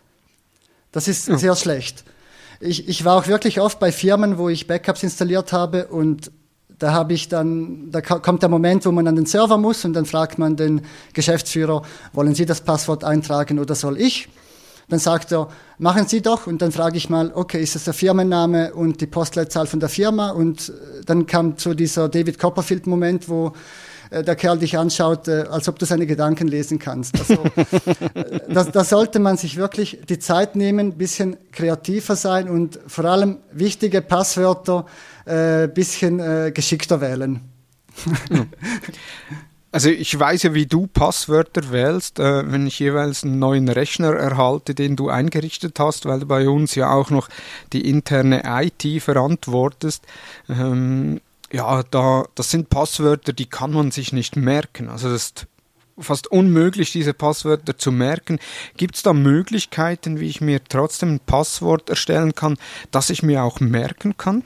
Das 0.93 1.09
ist 1.09 1.29
ja. 1.29 1.39
sehr 1.39 1.57
schlecht. 1.57 2.05
Ich, 2.59 2.89
ich 2.89 3.05
war 3.05 3.17
auch 3.17 3.27
wirklich 3.27 3.61
oft 3.61 3.79
bei 3.79 3.93
Firmen, 3.93 4.39
wo 4.39 4.49
ich 4.49 4.67
Backups 4.67 5.03
installiert 5.03 5.53
habe 5.53 5.89
und 5.89 6.31
da 6.79 6.93
habe 6.93 7.15
ich 7.15 7.29
dann, 7.29 7.91
da 7.91 8.01
kommt 8.01 8.43
der 8.43 8.49
Moment, 8.49 8.85
wo 8.85 8.93
man 8.93 9.07
an 9.09 9.17
den 9.17 9.27
Server 9.27 9.57
muss 9.57 9.85
und 9.85 9.95
dann 9.95 10.05
fragt 10.05 10.39
man 10.39 10.57
den 10.57 10.83
Geschäftsführer, 11.15 11.83
wollen 12.13 12.35
Sie 12.35 12.47
das 12.47 12.61
Passwort 12.61 13.03
eintragen 13.03 13.59
oder 13.59 13.75
soll 13.75 13.99
ich? 14.01 14.29
Dann 14.89 15.01
sagt 15.01 15.33
er, 15.33 15.49
machen 15.79 16.07
Sie 16.07 16.21
doch. 16.21 16.47
Und 16.47 16.63
dann 16.63 16.71
frage 16.71 16.97
ich 16.97 17.11
mal, 17.11 17.33
okay, 17.35 17.61
ist 17.61 17.75
das 17.75 17.85
der 17.85 17.95
Firmenname 17.95 18.73
und 18.73 19.01
die 19.01 19.07
Postleitzahl 19.07 19.67
von 19.67 19.81
der 19.81 19.89
Firma? 19.89 20.31
Und 20.31 20.69
äh, 20.69 20.73
dann 21.05 21.27
kam 21.27 21.55
so 21.57 21.75
dieser 21.75 22.09
David 22.09 22.39
Copperfield-Moment, 22.39 23.29
wo 23.29 23.53
äh, 24.11 24.23
der 24.23 24.37
Kerl 24.37 24.59
dich 24.59 24.79
anschaut, 24.79 25.27
äh, 25.27 25.45
als 25.51 25.69
ob 25.69 25.81
du 25.81 25.87
seine 25.87 26.07
Gedanken 26.07 26.47
lesen 26.47 26.79
kannst. 26.79 27.19
Also, 27.19 27.43
da, 28.73 28.85
sollte 28.85 29.19
man 29.19 29.37
sich 29.37 29.57
wirklich 29.57 29.99
die 30.09 30.21
Zeit 30.21 30.55
nehmen, 30.55 30.93
bisschen 30.93 31.37
kreativer 31.51 32.15
sein 32.15 32.49
und 32.49 32.79
vor 32.87 33.07
allem 33.07 33.39
wichtige 33.51 34.03
Passwörter 34.03 34.87
äh, 35.27 35.69
bisschen 35.69 36.21
äh, 36.21 36.53
geschickter 36.53 37.01
wählen. 37.01 37.41
Also 39.73 39.91
ich 39.91 40.19
weiß 40.19 40.45
ja, 40.45 40.55
wie 40.55 40.65
du 40.65 40.87
Passwörter 40.87 41.71
wählst, 41.71 42.19
äh, 42.19 42.51
wenn 42.51 42.67
ich 42.67 42.79
jeweils 42.79 43.25
einen 43.25 43.39
neuen 43.39 43.69
Rechner 43.69 44.15
erhalte, 44.15 44.75
den 44.75 44.97
du 44.97 45.11
eingerichtet 45.11 45.79
hast, 45.79 46.07
weil 46.07 46.21
du 46.21 46.27
bei 46.27 46.49
uns 46.49 46.75
ja 46.77 46.91
auch 46.91 47.11
noch 47.11 47.29
die 47.75 47.87
interne 47.87 48.43
IT 48.47 49.03
verantwortest. 49.03 50.03
Ähm, 50.49 51.21
ja, 51.53 51.83
da, 51.83 52.25
das 52.35 52.51
sind 52.51 52.71
Passwörter, 52.71 53.35
die 53.35 53.45
kann 53.45 53.73
man 53.73 53.91
sich 53.91 54.15
nicht 54.15 54.35
merken. 54.35 54.89
Also 54.89 55.11
das 55.11 55.27
ist 55.27 55.47
fast 55.99 56.27
unmöglich, 56.29 56.93
diese 56.93 57.13
Passwörter 57.13 57.77
zu 57.77 57.93
merken. 57.93 58.39
Gibt 58.79 58.97
es 58.97 59.03
da 59.03 59.13
Möglichkeiten, 59.13 60.21
wie 60.21 60.29
ich 60.29 60.41
mir 60.41 60.65
trotzdem 60.65 61.17
ein 61.17 61.21
Passwort 61.21 61.91
erstellen 61.91 62.35
kann, 62.35 62.57
das 62.93 63.11
ich 63.11 63.23
mir 63.23 63.43
auch 63.43 63.61
merken 63.61 64.17
kann? 64.17 64.43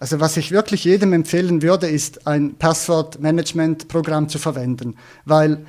Also 0.00 0.18
was 0.18 0.36
ich 0.36 0.50
wirklich 0.50 0.84
jedem 0.84 1.12
empfehlen 1.12 1.62
würde, 1.62 1.88
ist 1.88 2.26
ein 2.26 2.56
Passwortmanagement-Programm 2.56 4.28
zu 4.28 4.38
verwenden, 4.38 4.96
weil 5.24 5.64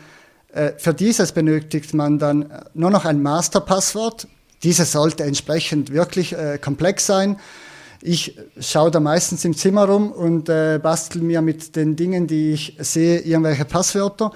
äh, 0.53 0.71
für 0.77 0.95
dieses 0.95 1.31
benötigt 1.31 1.93
man 1.93 2.17
dann 2.17 2.51
nur 2.73 2.89
noch 2.89 3.05
ein 3.05 3.21
Masterpasswort 3.21 4.27
diese 4.63 4.85
sollte 4.85 5.23
entsprechend 5.23 5.91
wirklich 5.91 6.33
äh, 6.33 6.59
komplex 6.59 7.05
sein. 7.05 7.39
Ich 8.01 8.37
schaue 8.59 8.91
da 8.91 8.99
meistens 8.99 9.45
im 9.45 9.55
Zimmer 9.55 9.85
rum 9.85 10.11
und 10.11 10.49
äh, 10.49 10.79
bastel 10.81 11.21
mir 11.21 11.41
mit 11.41 11.75
den 11.75 11.95
Dingen, 11.95 12.27
die 12.27 12.53
ich 12.53 12.77
sehe, 12.79 13.19
irgendwelche 13.19 13.65
Passwörter. 13.65 14.31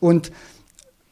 Und 0.00 0.32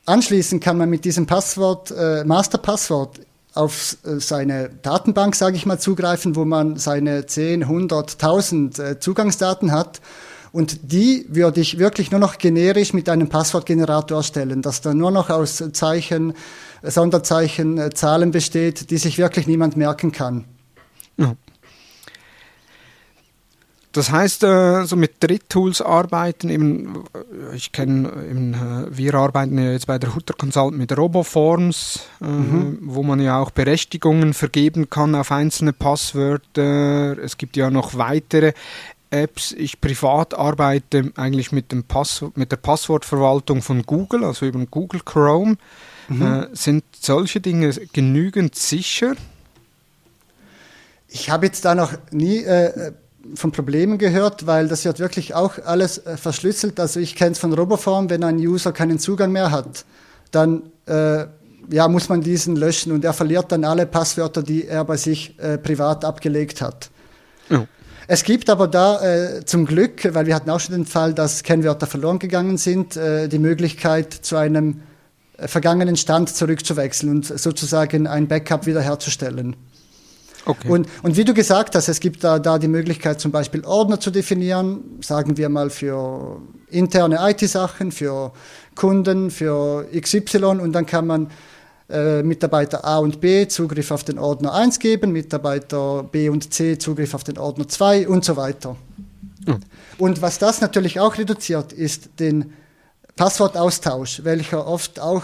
anschließend 0.06 0.62
kann 0.62 0.78
man 0.78 0.90
mit 0.90 1.04
diesem 1.04 1.26
Passwort, 1.26 1.90
äh, 1.90 2.25
Masterpasswort, 2.25 3.20
auf 3.54 3.97
äh, 4.04 4.21
seine 4.21 4.71
Datenbank, 4.83 5.35
sage 5.35 5.57
ich 5.57 5.66
mal, 5.66 5.78
zugreifen, 5.78 6.37
wo 6.37 6.45
man 6.45 6.76
seine 6.76 7.26
10, 7.26 7.62
100, 7.64 8.12
1000 8.12 8.78
äh, 8.78 9.00
Zugangsdaten 9.00 9.73
hat. 9.73 10.00
Und 10.52 10.92
die 10.92 11.26
würde 11.28 11.61
ich 11.61 11.78
wirklich 11.78 12.11
nur 12.11 12.21
noch 12.21 12.38
generisch 12.38 12.92
mit 12.92 13.09
einem 13.09 13.28
Passwortgenerator 13.28 14.19
erstellen, 14.19 14.62
das 14.62 14.80
dann 14.80 14.99
nur 14.99 15.11
noch 15.11 15.30
aus 15.30 15.62
Zeichen, 15.73 16.35
Sonderzeichen, 16.83 17.78
äh, 17.78 17.90
Zahlen 17.90 18.30
besteht, 18.30 18.90
die 18.90 18.99
sich 18.99 19.19
wirklich 19.19 19.47
niemand 19.47 19.76
merken 19.76 20.12
kann. 20.12 20.45
Ja. 21.16 21.35
Das 23.92 24.12
heißt, 24.12 24.44
äh, 24.44 24.85
so 24.85 24.94
mit 24.94 25.14
Dritttools 25.20 25.82
arbeiten, 25.82 26.49
eben, 26.49 27.04
äh, 27.12 27.56
ich 27.56 27.73
kenne, 27.73 28.09
äh, 28.09 28.97
wir 28.97 29.14
arbeiten 29.14 29.59
ja 29.59 29.73
jetzt 29.73 29.88
bei 29.88 29.99
der 29.99 30.14
Hutter 30.14 30.35
Consult 30.35 30.75
mit 30.75 30.97
Roboforms, 30.97 32.04
mhm. 32.20 32.78
wo 32.82 33.02
man 33.02 33.20
ja 33.20 33.40
auch 33.40 33.50
Berechtigungen 33.50 34.32
vergeben 34.32 34.90
kann 34.90 35.16
auf 35.16 35.32
einzelne 35.32 35.73
Passwörter. 35.73 37.18
Es 37.18 37.37
gibt 37.37 37.56
ja 37.56 37.70
noch 37.70 37.97
weitere 37.97 38.52
Apps. 39.11 39.50
Ich 39.50 39.80
privat 39.80 40.35
arbeite 40.35 41.11
eigentlich 41.16 41.50
mit, 41.50 41.73
dem 41.73 41.82
Pass 41.82 42.25
mit 42.37 42.52
der 42.52 42.59
Passwortverwaltung 42.59 43.61
von 43.61 43.82
Google, 43.82 44.23
also 44.23 44.47
über 44.47 44.64
Google 44.66 45.00
Chrome. 45.04 45.56
Mhm. 46.09 46.49
sind 46.54 46.82
solche 46.99 47.40
Dinge 47.40 47.70
genügend 47.92 48.56
sicher? 48.56 49.14
Ich 51.06 51.30
habe 51.30 51.47
jetzt 51.47 51.64
da 51.64 51.76
noch 51.76 51.92
nie 52.11 52.38
äh, 52.38 52.92
von 53.34 53.52
Problemen 53.52 53.99
gehört, 53.99 54.46
weil 54.46 54.68
das 54.68 54.84
wird 54.84 54.99
wirklich 54.99 55.34
auch 55.34 55.58
alles 55.64 55.99
äh, 55.99 56.16
verschlüsselt. 56.16 56.80
Also 56.80 57.00
ich 57.00 57.14
kenne 57.14 57.32
es 57.32 57.38
von 57.38 57.52
Roboform, 57.52 58.10
wenn 58.10 58.25
ein 58.25 58.37
User 58.37 58.72
keinen 58.72 58.99
Zugang 58.99 59.32
mehr 59.32 59.50
hat, 59.50 59.84
dann 60.30 60.62
äh, 60.87 61.26
ja, 61.70 61.88
muss 61.88 62.08
man 62.08 62.20
diesen 62.20 62.56
löschen 62.56 62.92
und 62.92 63.04
er 63.04 63.12
verliert 63.12 63.52
dann 63.52 63.64
alle 63.64 63.87
Passwörter, 63.87 64.42
die 64.42 64.66
er 64.66 64.84
bei 64.84 64.96
sich 64.96 65.38
äh, 65.38 65.58
privat 65.58 66.04
abgelegt 66.04 66.60
hat. 66.60 66.90
Ja. 67.49 67.66
Es 68.08 68.25
gibt 68.25 68.50
aber 68.50 68.66
da 68.66 69.00
äh, 69.02 69.44
zum 69.44 69.66
Glück, 69.66 70.12
weil 70.14 70.26
wir 70.26 70.34
hatten 70.34 70.50
auch 70.50 70.58
schon 70.58 70.75
den 70.75 70.87
Fall, 70.87 71.14
dass 71.14 71.44
Kennwörter 71.44 71.87
verloren 71.87 72.18
gegangen 72.18 72.58
sind, 72.58 72.96
äh, 72.96 73.28
die 73.28 73.38
Möglichkeit 73.38 74.12
zu 74.12 74.37
einem 74.37 74.82
äh, 75.37 75.46
vergangenen 75.46 75.96
Stand 75.96 76.28
zurückzuwechseln 76.28 77.12
und 77.12 77.26
sozusagen 77.26 78.08
ein 78.08 78.26
Backup 78.26 78.66
wiederherzustellen. 78.66 79.54
Okay. 80.50 80.69
Und, 80.69 80.88
und 81.02 81.16
wie 81.16 81.25
du 81.25 81.33
gesagt 81.33 81.76
hast, 81.76 81.88
es 81.88 82.00
gibt 82.00 82.25
da, 82.25 82.38
da 82.40 82.59
die 82.59 82.66
Möglichkeit, 82.66 83.21
zum 83.21 83.30
Beispiel 83.30 83.64
Ordner 83.64 84.00
zu 84.00 84.11
definieren, 84.11 84.99
sagen 85.00 85.37
wir 85.37 85.49
mal 85.49 85.71
für 85.71 86.40
interne 86.69 87.19
IT-Sachen, 87.21 87.92
für 87.92 88.33
Kunden, 88.75 89.30
für 89.30 89.87
XY 89.95 90.45
und 90.61 90.73
dann 90.73 90.87
kann 90.87 91.07
man 91.07 91.30
äh, 91.88 92.23
Mitarbeiter 92.25 92.85
A 92.85 92.99
und 92.99 93.21
B 93.21 93.47
Zugriff 93.47 93.92
auf 93.92 94.02
den 94.02 94.19
Ordner 94.19 94.52
1 94.52 94.80
geben, 94.80 95.12
Mitarbeiter 95.12 96.02
B 96.02 96.28
und 96.28 96.52
C 96.52 96.78
Zugriff 96.78 97.14
auf 97.14 97.23
den 97.23 97.38
Ordner 97.38 97.69
2 97.69 98.09
und 98.09 98.25
so 98.25 98.37
weiter. 98.37 98.76
Mhm. 99.47 99.61
Und 99.99 100.21
was 100.21 100.38
das 100.38 100.61
natürlich 100.61 100.99
auch 100.99 101.16
reduziert, 101.16 101.73
ist 101.73 102.11
den 102.19 102.54
Passwortaustausch, 103.14 104.25
welcher 104.25 104.66
oft 104.66 104.99
auch 104.99 105.23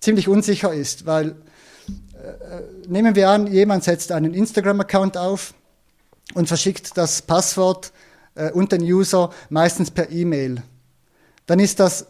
ziemlich 0.00 0.28
unsicher 0.28 0.74
ist, 0.74 1.06
weil 1.06 1.34
nehmen 2.86 3.14
wir 3.14 3.30
an, 3.30 3.46
jemand 3.46 3.84
setzt 3.84 4.12
einen 4.12 4.34
Instagram-Account 4.34 5.16
auf 5.16 5.54
und 6.34 6.48
verschickt 6.48 6.96
das 6.96 7.22
Passwort 7.22 7.92
äh, 8.34 8.50
und 8.50 8.72
den 8.72 8.82
User 8.82 9.30
meistens 9.50 9.90
per 9.90 10.10
E-Mail. 10.10 10.62
Dann 11.46 11.58
ist 11.58 11.80
das 11.80 12.06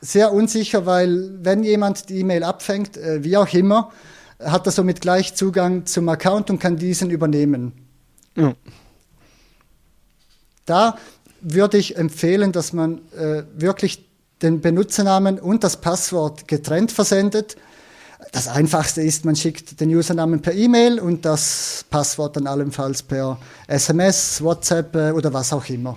sehr 0.00 0.32
unsicher, 0.32 0.86
weil 0.86 1.44
wenn 1.44 1.62
jemand 1.62 2.08
die 2.08 2.20
E-Mail 2.20 2.42
abfängt, 2.42 2.96
äh, 2.96 3.22
wie 3.22 3.36
auch 3.36 3.52
immer, 3.52 3.92
hat 4.38 4.66
er 4.66 4.72
somit 4.72 5.00
gleich 5.00 5.34
Zugang 5.34 5.84
zum 5.84 6.08
Account 6.08 6.48
und 6.50 6.58
kann 6.58 6.76
diesen 6.76 7.10
übernehmen. 7.10 7.72
Ja. 8.36 8.54
Da 10.64 10.96
würde 11.42 11.76
ich 11.76 11.96
empfehlen, 11.96 12.52
dass 12.52 12.72
man 12.72 13.00
äh, 13.12 13.42
wirklich 13.54 14.06
den 14.40 14.60
Benutzernamen 14.60 15.38
und 15.38 15.64
das 15.64 15.78
Passwort 15.78 16.48
getrennt 16.48 16.92
versendet 16.92 17.56
das 18.32 18.48
Einfachste 18.48 19.02
ist, 19.02 19.24
man 19.24 19.36
schickt 19.36 19.80
den 19.80 19.94
Usernamen 19.94 20.40
per 20.40 20.54
E-Mail 20.54 21.00
und 21.00 21.24
das 21.24 21.84
Passwort 21.90 22.36
dann 22.36 22.46
allenfalls 22.46 23.02
per 23.02 23.38
SMS, 23.66 24.42
WhatsApp 24.42 24.94
äh, 24.94 25.10
oder 25.12 25.32
was 25.32 25.52
auch 25.52 25.68
immer. 25.68 25.96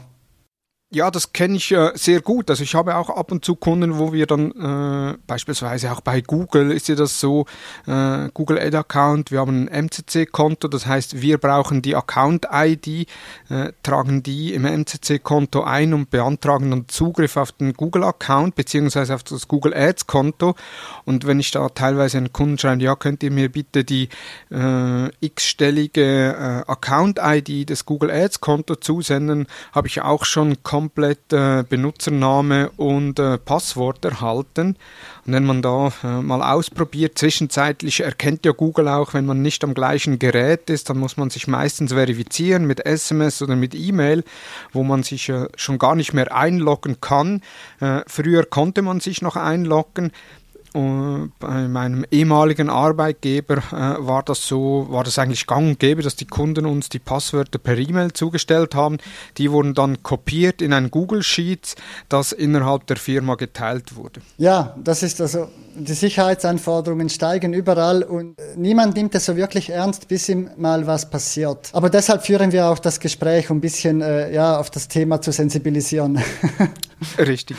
Ja, 0.94 1.10
das 1.10 1.34
kenne 1.34 1.58
ich 1.58 1.72
äh, 1.72 1.90
sehr 1.96 2.22
gut. 2.22 2.52
Also 2.52 2.62
ich 2.62 2.76
habe 2.76 2.96
auch 2.96 3.10
ab 3.10 3.32
und 3.32 3.44
zu 3.44 3.56
Kunden, 3.56 3.98
wo 3.98 4.14
wir 4.14 4.28
dann 4.28 4.52
äh, 4.52 5.18
beispielsweise 5.26 5.92
auch 5.92 6.02
bei 6.02 6.22
Google 6.22 6.72
ist 6.72 6.88
ja 6.88 6.94
das 6.94 7.20
so, 7.20 7.48
äh, 7.88 8.30
Google 8.32 8.60
Ad 8.60 8.78
Account, 8.78 9.32
wir 9.32 9.40
haben 9.40 9.66
ein 9.66 9.88
MCC-Konto, 9.88 10.68
das 10.68 10.86
heißt, 10.86 11.20
wir 11.20 11.40
brauchen 11.40 11.82
die 11.82 11.96
Account-ID, 11.96 13.08
äh, 13.50 13.72
tragen 13.82 14.22
die 14.22 14.54
im 14.54 14.66
MCC-Konto 14.66 15.64
ein 15.64 15.96
und 15.96 16.12
beantragen 16.12 16.70
dann 16.70 16.88
Zugriff 16.88 17.38
auf 17.38 17.54
den 17.54 17.74
Google-Account 17.74 18.54
beziehungsweise 18.54 19.16
auf 19.16 19.24
das 19.24 19.48
Google 19.48 19.74
Ads-Konto. 19.74 20.54
Und 21.06 21.26
wenn 21.26 21.40
ich 21.40 21.50
da 21.50 21.70
teilweise 21.70 22.20
einen 22.20 22.34
Kunden 22.34 22.60
schreibe, 22.60 22.84
ja, 22.84 22.96
könnt 22.96 23.24
ihr 23.24 23.32
mir 23.32 23.52
bitte 23.52 23.84
die 23.84 24.10
äh, 24.52 25.08
x-stellige 25.22 26.66
äh, 26.68 26.72
Account-ID 26.72 27.68
des 27.68 27.88
Google 27.88 28.12
Ads-Konto 28.12 28.76
zusenden, 28.76 29.48
habe 29.72 29.88
ich 29.88 30.00
auch 30.04 30.24
schon 30.26 30.62
komplett 30.84 31.32
äh, 31.32 31.64
Benutzername 31.64 32.70
und 32.76 33.18
äh, 33.18 33.38
Passwort 33.38 34.04
erhalten. 34.04 34.76
Und 35.26 35.32
wenn 35.32 35.46
man 35.46 35.62
da 35.62 35.94
äh, 36.04 36.22
mal 36.22 36.42
ausprobiert, 36.42 37.18
zwischenzeitlich 37.18 38.02
erkennt 38.02 38.46
ja 38.46 38.52
Google 38.52 38.90
auch, 38.90 39.14
wenn 39.14 39.26
man 39.26 39.42
nicht 39.42 39.64
am 39.64 39.74
gleichen 39.74 40.20
Gerät 40.20 40.70
ist, 40.70 40.90
dann 40.90 40.98
muss 40.98 41.16
man 41.16 41.30
sich 41.30 41.48
meistens 41.48 41.94
verifizieren 41.94 42.68
mit 42.68 42.86
SMS 42.86 43.42
oder 43.42 43.56
mit 43.56 43.76
E-Mail, 43.76 44.26
wo 44.74 44.84
man 44.84 45.04
sich 45.04 45.30
äh, 45.30 45.48
schon 45.56 45.78
gar 45.78 45.96
nicht 45.96 46.12
mehr 46.12 46.36
einloggen 46.36 47.00
kann. 47.00 47.42
Äh, 47.80 48.02
früher 48.06 48.44
konnte 48.44 48.82
man 48.82 49.00
sich 49.00 49.22
noch 49.22 49.38
einloggen 49.38 50.12
bei 50.74 51.68
meinem 51.68 52.04
ehemaligen 52.10 52.70
Arbeitgeber 52.70 53.58
äh, 53.58 54.06
war 54.06 54.24
das 54.24 54.48
so, 54.48 54.88
war 54.90 55.04
das 55.04 55.20
eigentlich 55.20 55.46
gang 55.46 55.68
und 55.70 55.80
gäbe, 55.80 56.02
dass 56.02 56.16
die 56.16 56.26
Kunden 56.26 56.66
uns 56.66 56.90
die 56.90 57.00
Passwörter 57.00 57.60
per 57.60 57.78
E-Mail 57.78 58.12
zugestellt 58.14 58.74
haben. 58.74 58.98
Die 59.38 59.52
wurden 59.52 59.76
dann 59.76 60.02
kopiert 60.02 60.64
in 60.64 60.74
ein 60.74 60.90
Google 60.90 61.22
Sheets, 61.22 61.76
das 62.10 62.32
innerhalb 62.32 62.88
der 62.88 62.98
Firma 62.98 63.36
geteilt 63.36 63.96
wurde. 63.96 64.22
Ja, 64.38 64.76
das 64.84 65.04
ist 65.04 65.22
also, 65.22 65.48
die 65.76 65.94
Sicherheitsanforderungen 65.94 67.10
steigen 67.10 67.54
überall 67.54 68.02
und 68.02 68.36
niemand 68.56 68.96
nimmt 68.96 69.14
es 69.14 69.26
so 69.26 69.36
wirklich 69.36 69.70
ernst, 69.70 70.08
bis 70.08 70.28
ihm 70.28 70.50
mal 70.58 70.88
was 70.88 71.08
passiert. 71.08 71.70
Aber 71.74 71.92
deshalb 71.92 72.26
führen 72.26 72.52
wir 72.52 72.68
auch 72.68 72.80
das 72.80 73.00
Gespräch, 73.00 73.52
um 73.52 73.58
ein 73.58 73.62
bisschen 73.62 74.02
äh, 74.02 74.34
ja, 74.34 74.58
auf 74.58 74.72
das 74.72 74.88
Thema 74.88 75.22
zu 75.22 75.32
sensibilisieren. 75.32 76.20
Richtig. 77.20 77.58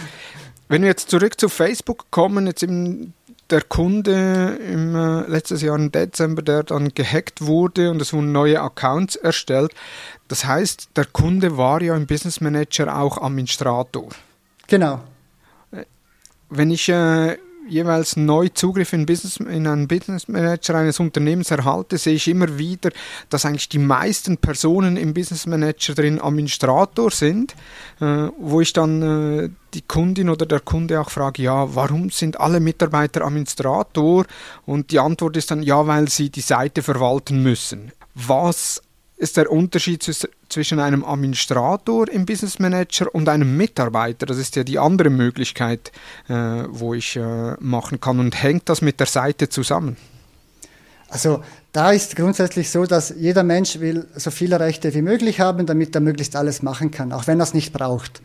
Wenn 0.68 0.82
wir 0.82 0.88
jetzt 0.88 1.10
zurück 1.10 1.38
zu 1.38 1.48
Facebook 1.48 2.06
kommen, 2.10 2.46
jetzt 2.46 2.62
im 2.62 3.12
der 3.50 3.62
Kunde 3.62 4.58
im 4.68 4.96
äh, 4.96 5.20
letztes 5.28 5.62
Jahr 5.62 5.76
im 5.76 5.92
Dezember, 5.92 6.42
der 6.42 6.62
dann 6.62 6.88
gehackt 6.94 7.42
wurde 7.42 7.90
und 7.90 8.00
es 8.00 8.12
wurden 8.12 8.32
neue 8.32 8.60
Accounts 8.60 9.16
erstellt. 9.16 9.72
Das 10.28 10.44
heißt, 10.44 10.88
der 10.96 11.04
Kunde 11.04 11.56
war 11.56 11.82
ja 11.82 11.94
im 11.94 12.06
Business 12.06 12.40
Manager 12.40 12.96
auch 12.96 13.18
Administrator. 13.18 14.08
Genau. 14.66 15.00
Wenn 16.48 16.70
ich 16.70 16.88
äh, 16.88 17.36
jeweils 17.68 18.16
neu 18.16 18.48
Zugriff 18.48 18.92
in, 18.92 19.06
Business, 19.06 19.36
in 19.36 19.66
einen 19.66 19.88
Business 19.88 20.28
Manager 20.28 20.74
eines 20.76 21.00
Unternehmens 21.00 21.50
erhalte, 21.50 21.98
sehe 21.98 22.14
ich 22.14 22.28
immer 22.28 22.58
wieder, 22.58 22.90
dass 23.30 23.44
eigentlich 23.44 23.68
die 23.68 23.78
meisten 23.78 24.36
Personen 24.36 24.96
im 24.96 25.14
Business 25.14 25.46
Manager 25.46 25.94
drin 25.94 26.20
Administrator 26.20 27.10
sind, 27.10 27.54
äh, 28.00 28.28
wo 28.38 28.60
ich 28.60 28.72
dann 28.72 29.02
äh, 29.02 29.50
die 29.74 29.82
Kundin 29.82 30.28
oder 30.28 30.46
der 30.46 30.60
Kunde 30.60 31.00
auch 31.00 31.10
frage, 31.10 31.42
ja, 31.42 31.74
warum 31.74 32.10
sind 32.10 32.38
alle 32.38 32.60
Mitarbeiter 32.60 33.24
Administrator? 33.24 34.26
Und 34.66 34.90
die 34.90 35.00
Antwort 35.00 35.36
ist 35.36 35.50
dann, 35.50 35.62
ja, 35.62 35.86
weil 35.86 36.08
sie 36.08 36.30
die 36.30 36.40
Seite 36.40 36.82
verwalten 36.82 37.42
müssen. 37.42 37.92
Was 38.14 38.80
ist 39.16 39.36
der 39.36 39.50
Unterschied 39.50 40.02
zwischen 40.48 40.80
einem 40.80 41.04
Administrator 41.04 42.08
im 42.08 42.26
Business 42.26 42.58
Manager 42.58 43.14
und 43.14 43.28
einem 43.28 43.56
Mitarbeiter. 43.56 44.26
Das 44.26 44.38
ist 44.38 44.56
ja 44.56 44.64
die 44.64 44.78
andere 44.78 45.10
Möglichkeit, 45.10 45.92
äh, 46.28 46.34
wo 46.68 46.94
ich 46.94 47.16
äh, 47.16 47.54
machen 47.60 48.00
kann. 48.00 48.18
Und 48.18 48.42
hängt 48.42 48.68
das 48.68 48.82
mit 48.82 48.98
der 48.98 49.06
Seite 49.06 49.48
zusammen? 49.48 49.96
Also 51.08 51.44
da 51.72 51.92
ist 51.92 52.16
grundsätzlich 52.16 52.70
so, 52.70 52.86
dass 52.86 53.14
jeder 53.16 53.44
Mensch 53.44 53.78
will 53.78 54.06
so 54.16 54.32
viele 54.32 54.58
Rechte 54.58 54.94
wie 54.94 55.02
möglich 55.02 55.38
haben, 55.38 55.64
damit 55.64 55.94
er 55.94 56.00
möglichst 56.00 56.34
alles 56.34 56.62
machen 56.62 56.90
kann, 56.90 57.12
auch 57.12 57.28
wenn 57.28 57.40
er 57.40 57.44
es 57.44 57.54
nicht 57.54 57.72
braucht. 57.72 58.20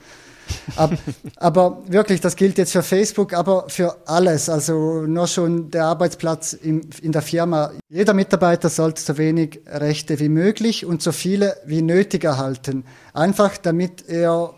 Aber, 0.76 0.98
aber, 1.36 1.84
wirklich, 1.88 2.22
das 2.22 2.36
gilt 2.36 2.58
jetzt 2.58 2.72
für 2.72 2.84
Facebook, 2.84 3.34
aber 3.34 3.70
für 3.70 3.96
alles. 4.06 4.50
Also 4.50 5.02
nur 5.06 5.28
schon 5.28 5.72
der 5.72 5.86
Arbeitsplatz 5.86 6.54
in, 6.54 6.90
in 7.02 7.12
der 7.12 7.22
Firma. 7.22 7.72
Jeder 7.90 8.14
Mitarbeiter 8.14 8.70
sollte 8.70 9.02
so 9.02 9.18
wenig 9.18 9.62
Rechte 9.68 10.20
wie 10.20 10.30
möglich 10.30 10.86
und 10.86 11.02
so 11.02 11.12
viele 11.12 11.58
wie 11.66 11.82
nötig 11.82 12.24
erhalten. 12.24 12.84
Einfach 13.14 13.58
damit 13.58 14.08
er 14.08 14.54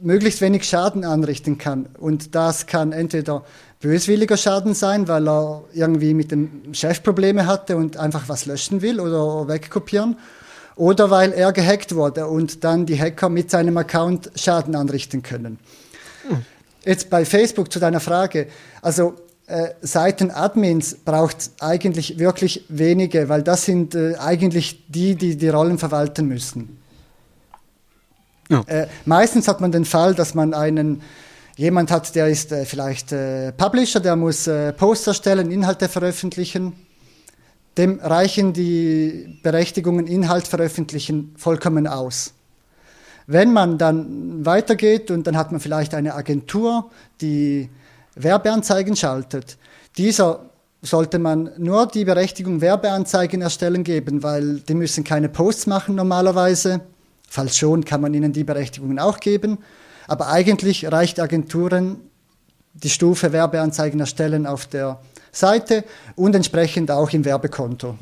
möglichst 0.00 0.40
wenig 0.40 0.64
Schaden 0.64 1.04
anrichten 1.04 1.58
kann. 1.58 1.86
Und 1.98 2.34
das 2.34 2.66
kann 2.66 2.92
entweder 2.92 3.44
böswilliger 3.80 4.36
Schaden 4.36 4.74
sein, 4.74 5.08
weil 5.08 5.28
er 5.28 5.64
irgendwie 5.72 6.14
mit 6.14 6.30
dem 6.30 6.72
Chef 6.72 7.02
Probleme 7.02 7.46
hatte 7.46 7.76
und 7.76 7.96
einfach 7.96 8.28
was 8.28 8.46
löschen 8.46 8.82
will 8.82 9.00
oder 9.00 9.48
wegkopieren. 9.48 10.16
Oder 10.76 11.10
weil 11.10 11.32
er 11.32 11.52
gehackt 11.52 11.94
wurde 11.94 12.26
und 12.26 12.62
dann 12.62 12.86
die 12.86 13.00
Hacker 13.00 13.28
mit 13.28 13.50
seinem 13.50 13.76
Account 13.78 14.30
Schaden 14.36 14.76
anrichten 14.76 15.22
können. 15.22 15.58
Hm. 16.28 16.42
Jetzt 16.84 17.10
bei 17.10 17.24
Facebook 17.24 17.72
zu 17.72 17.80
deiner 17.80 18.00
Frage. 18.00 18.46
Also 18.82 19.14
äh, 19.46 19.70
Seiten-Admins 19.80 20.96
braucht 21.04 21.50
eigentlich 21.60 22.18
wirklich 22.18 22.64
wenige, 22.68 23.28
weil 23.28 23.42
das 23.42 23.64
sind 23.64 23.94
äh, 23.94 24.16
eigentlich 24.16 24.84
die, 24.88 25.14
die 25.14 25.36
die 25.36 25.48
Rollen 25.48 25.78
verwalten 25.78 26.26
müssen. 26.26 26.78
Ja. 28.48 28.62
Äh, 28.66 28.86
meistens 29.04 29.48
hat 29.48 29.60
man 29.60 29.72
den 29.72 29.84
Fall, 29.84 30.14
dass 30.14 30.34
man 30.34 30.54
einen 30.54 31.02
jemand 31.56 31.90
hat, 31.90 32.14
der 32.14 32.28
ist 32.28 32.52
äh, 32.52 32.64
vielleicht 32.64 33.12
äh, 33.12 33.52
Publisher, 33.52 34.00
der 34.00 34.14
muss 34.14 34.46
äh, 34.46 34.72
Posts 34.72 35.06
erstellen, 35.08 35.50
Inhalte 35.50 35.88
veröffentlichen. 35.88 36.74
Dem 37.78 38.00
reichen 38.00 38.52
die 38.52 39.38
Berechtigungen 39.42 40.06
Inhalt 40.06 40.48
veröffentlichen 40.48 41.34
vollkommen 41.36 41.86
aus. 41.86 42.32
Wenn 43.26 43.52
man 43.52 43.76
dann 43.76 44.46
weitergeht 44.46 45.10
und 45.10 45.26
dann 45.26 45.36
hat 45.36 45.50
man 45.50 45.60
vielleicht 45.60 45.94
eine 45.94 46.14
Agentur, 46.14 46.90
die 47.20 47.68
Werbeanzeigen 48.14 48.96
schaltet, 48.96 49.58
dieser 49.98 50.40
sollte 50.82 51.18
man 51.18 51.50
nur 51.58 51.86
die 51.86 52.04
Berechtigung 52.04 52.60
Werbeanzeigen 52.60 53.42
erstellen 53.42 53.82
geben, 53.82 54.22
weil 54.22 54.60
die 54.60 54.74
müssen 54.74 55.04
keine 55.04 55.28
Posts 55.28 55.66
machen 55.66 55.94
normalerweise. 55.96 56.80
Falls 57.28 57.56
schon, 57.56 57.84
kann 57.84 58.00
man 58.00 58.14
ihnen 58.14 58.32
die 58.32 58.44
Berechtigungen 58.44 58.98
auch 58.98 59.18
geben. 59.18 59.58
Aber 60.06 60.28
eigentlich 60.28 60.90
reicht 60.90 61.18
Agenturen 61.18 61.96
die 62.74 62.90
Stufe 62.90 63.32
Werbeanzeigen 63.32 63.98
erstellen 63.98 64.46
auf 64.46 64.66
der 64.66 65.00
Seite 65.36 65.84
und 66.14 66.34
entsprechend 66.34 66.90
auch 66.90 67.10
im 67.10 67.24
Werbekonto. 67.24 67.96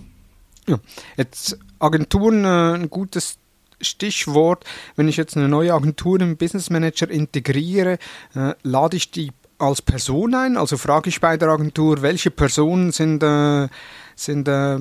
Ja, 0.66 0.78
jetzt 1.16 1.58
Agenturen 1.78 2.44
äh, 2.44 2.74
ein 2.74 2.90
gutes 2.90 3.38
Stichwort. 3.80 4.64
Wenn 4.96 5.08
ich 5.08 5.16
jetzt 5.16 5.36
eine 5.36 5.48
neue 5.48 5.74
Agentur 5.74 6.20
im 6.20 6.36
Business 6.36 6.70
Manager 6.70 7.10
integriere, 7.10 7.98
äh, 8.34 8.54
lade 8.62 8.96
ich 8.96 9.10
die 9.10 9.32
als 9.58 9.82
Person 9.82 10.34
ein? 10.34 10.56
Also 10.56 10.76
frage 10.76 11.08
ich 11.08 11.20
bei 11.20 11.36
der 11.36 11.48
Agentur, 11.48 12.02
welche 12.02 12.30
Personen 12.30 12.92
sind, 12.92 13.22
äh, 13.22 13.68
sind 14.16 14.48
äh, 14.48 14.78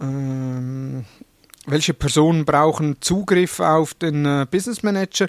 ähm, 0.00 1.04
welche 1.66 1.94
Personen 1.94 2.44
brauchen 2.44 2.96
Zugriff 3.00 3.60
auf 3.60 3.94
den 3.94 4.26
äh, 4.26 4.46
Business 4.50 4.82
Manager 4.82 5.28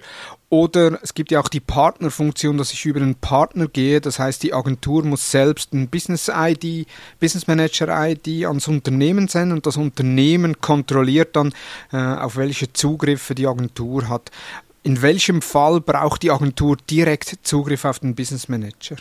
oder 0.49 0.99
es 1.01 1.13
gibt 1.13 1.31
ja 1.31 1.39
auch 1.39 1.47
die 1.47 1.59
Partnerfunktion, 1.59 2.57
dass 2.57 2.71
ich 2.71 2.85
über 2.85 3.01
einen 3.01 3.15
Partner 3.15 3.67
gehe. 3.67 3.99
Das 3.99 4.19
heißt, 4.19 4.43
die 4.43 4.53
Agentur 4.53 5.03
muss 5.03 5.31
selbst 5.31 5.73
ein 5.73 5.89
Business 5.89 6.31
ID, 6.33 6.87
Business 7.19 7.47
Manager 7.47 7.87
ID 7.89 8.45
ans 8.45 8.67
Unternehmen 8.67 9.27
senden 9.27 9.57
und 9.57 9.65
das 9.65 9.77
Unternehmen 9.77 10.61
kontrolliert 10.61 11.35
dann, 11.35 11.53
äh, 11.91 11.97
auf 11.97 12.37
welche 12.37 12.71
Zugriffe 12.71 13.35
die 13.35 13.47
Agentur 13.47 14.07
hat. 14.07 14.31
In 14.83 15.01
welchem 15.01 15.41
Fall 15.41 15.81
braucht 15.81 16.21
die 16.21 16.31
Agentur 16.31 16.77
direkt 16.89 17.39
Zugriff 17.41 17.85
auf 17.85 17.99
den 17.99 18.13
Business 18.13 18.47
Manager? 18.47 18.97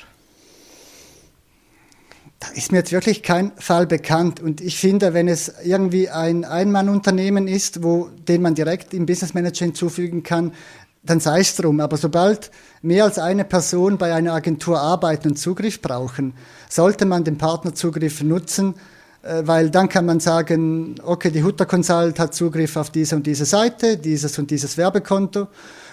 Da 2.45 2.55
ist 2.55 2.73
mir 2.73 2.79
jetzt 2.79 2.93
wirklich 2.93 3.23
kein 3.23 3.53
Fall 3.57 3.87
bekannt. 3.87 4.41
Und 4.41 4.61
ich 4.61 4.79
finde, 4.79 5.15
wenn 5.15 5.29
es 5.29 5.53
irgendwie 5.65 6.11
ein 6.11 6.45
Ein-Mann-Unternehmen 6.45 7.49
ist, 7.49 7.83
wo, 7.83 8.11
den 8.29 8.43
man 8.43 8.55
direkt 8.55 8.93
im 8.93 9.07
Business 9.07 9.33
Manager 9.35 9.65
hinzufügen 9.65 10.23
kann, 10.23 10.53
dann 11.03 11.21
sei 11.21 11.41
es 11.41 11.57
drum. 11.57 11.81
Aber 11.81 11.97
sobald 11.97 12.51
mehr 12.83 13.05
als 13.05 13.19
eine 13.19 13.45
Person 13.45 13.97
bei 13.97 14.13
einer 14.13 14.35
Agentur 14.35 14.79
arbeiten 14.79 15.29
und 15.29 15.37
Zugriff 15.37 15.81
brauchen, 15.81 16.35
sollte 16.69 17.07
man 17.07 17.25
den 17.25 17.39
Partnerzugriff 17.39 18.23
nutzen, 18.23 18.75
äh, 19.23 19.43
weil 19.45 19.71
dann 19.71 19.89
kann 19.89 20.05
man 20.05 20.21
sagen, 20.21 20.97
okay, 21.03 21.31
die 21.31 21.43
Hutter 21.43 21.67
Consult 21.67 22.19
hat 22.19 22.35
Zugriff 22.35 22.77
auf 22.77 22.91
diese 22.91 23.17
und 23.17 23.27
diese 23.27 23.47
Seite, 23.47 23.97
dieses 23.97 24.39
und 24.39 24.51
dieses 24.51 24.77
Werbekonto. 24.77 25.49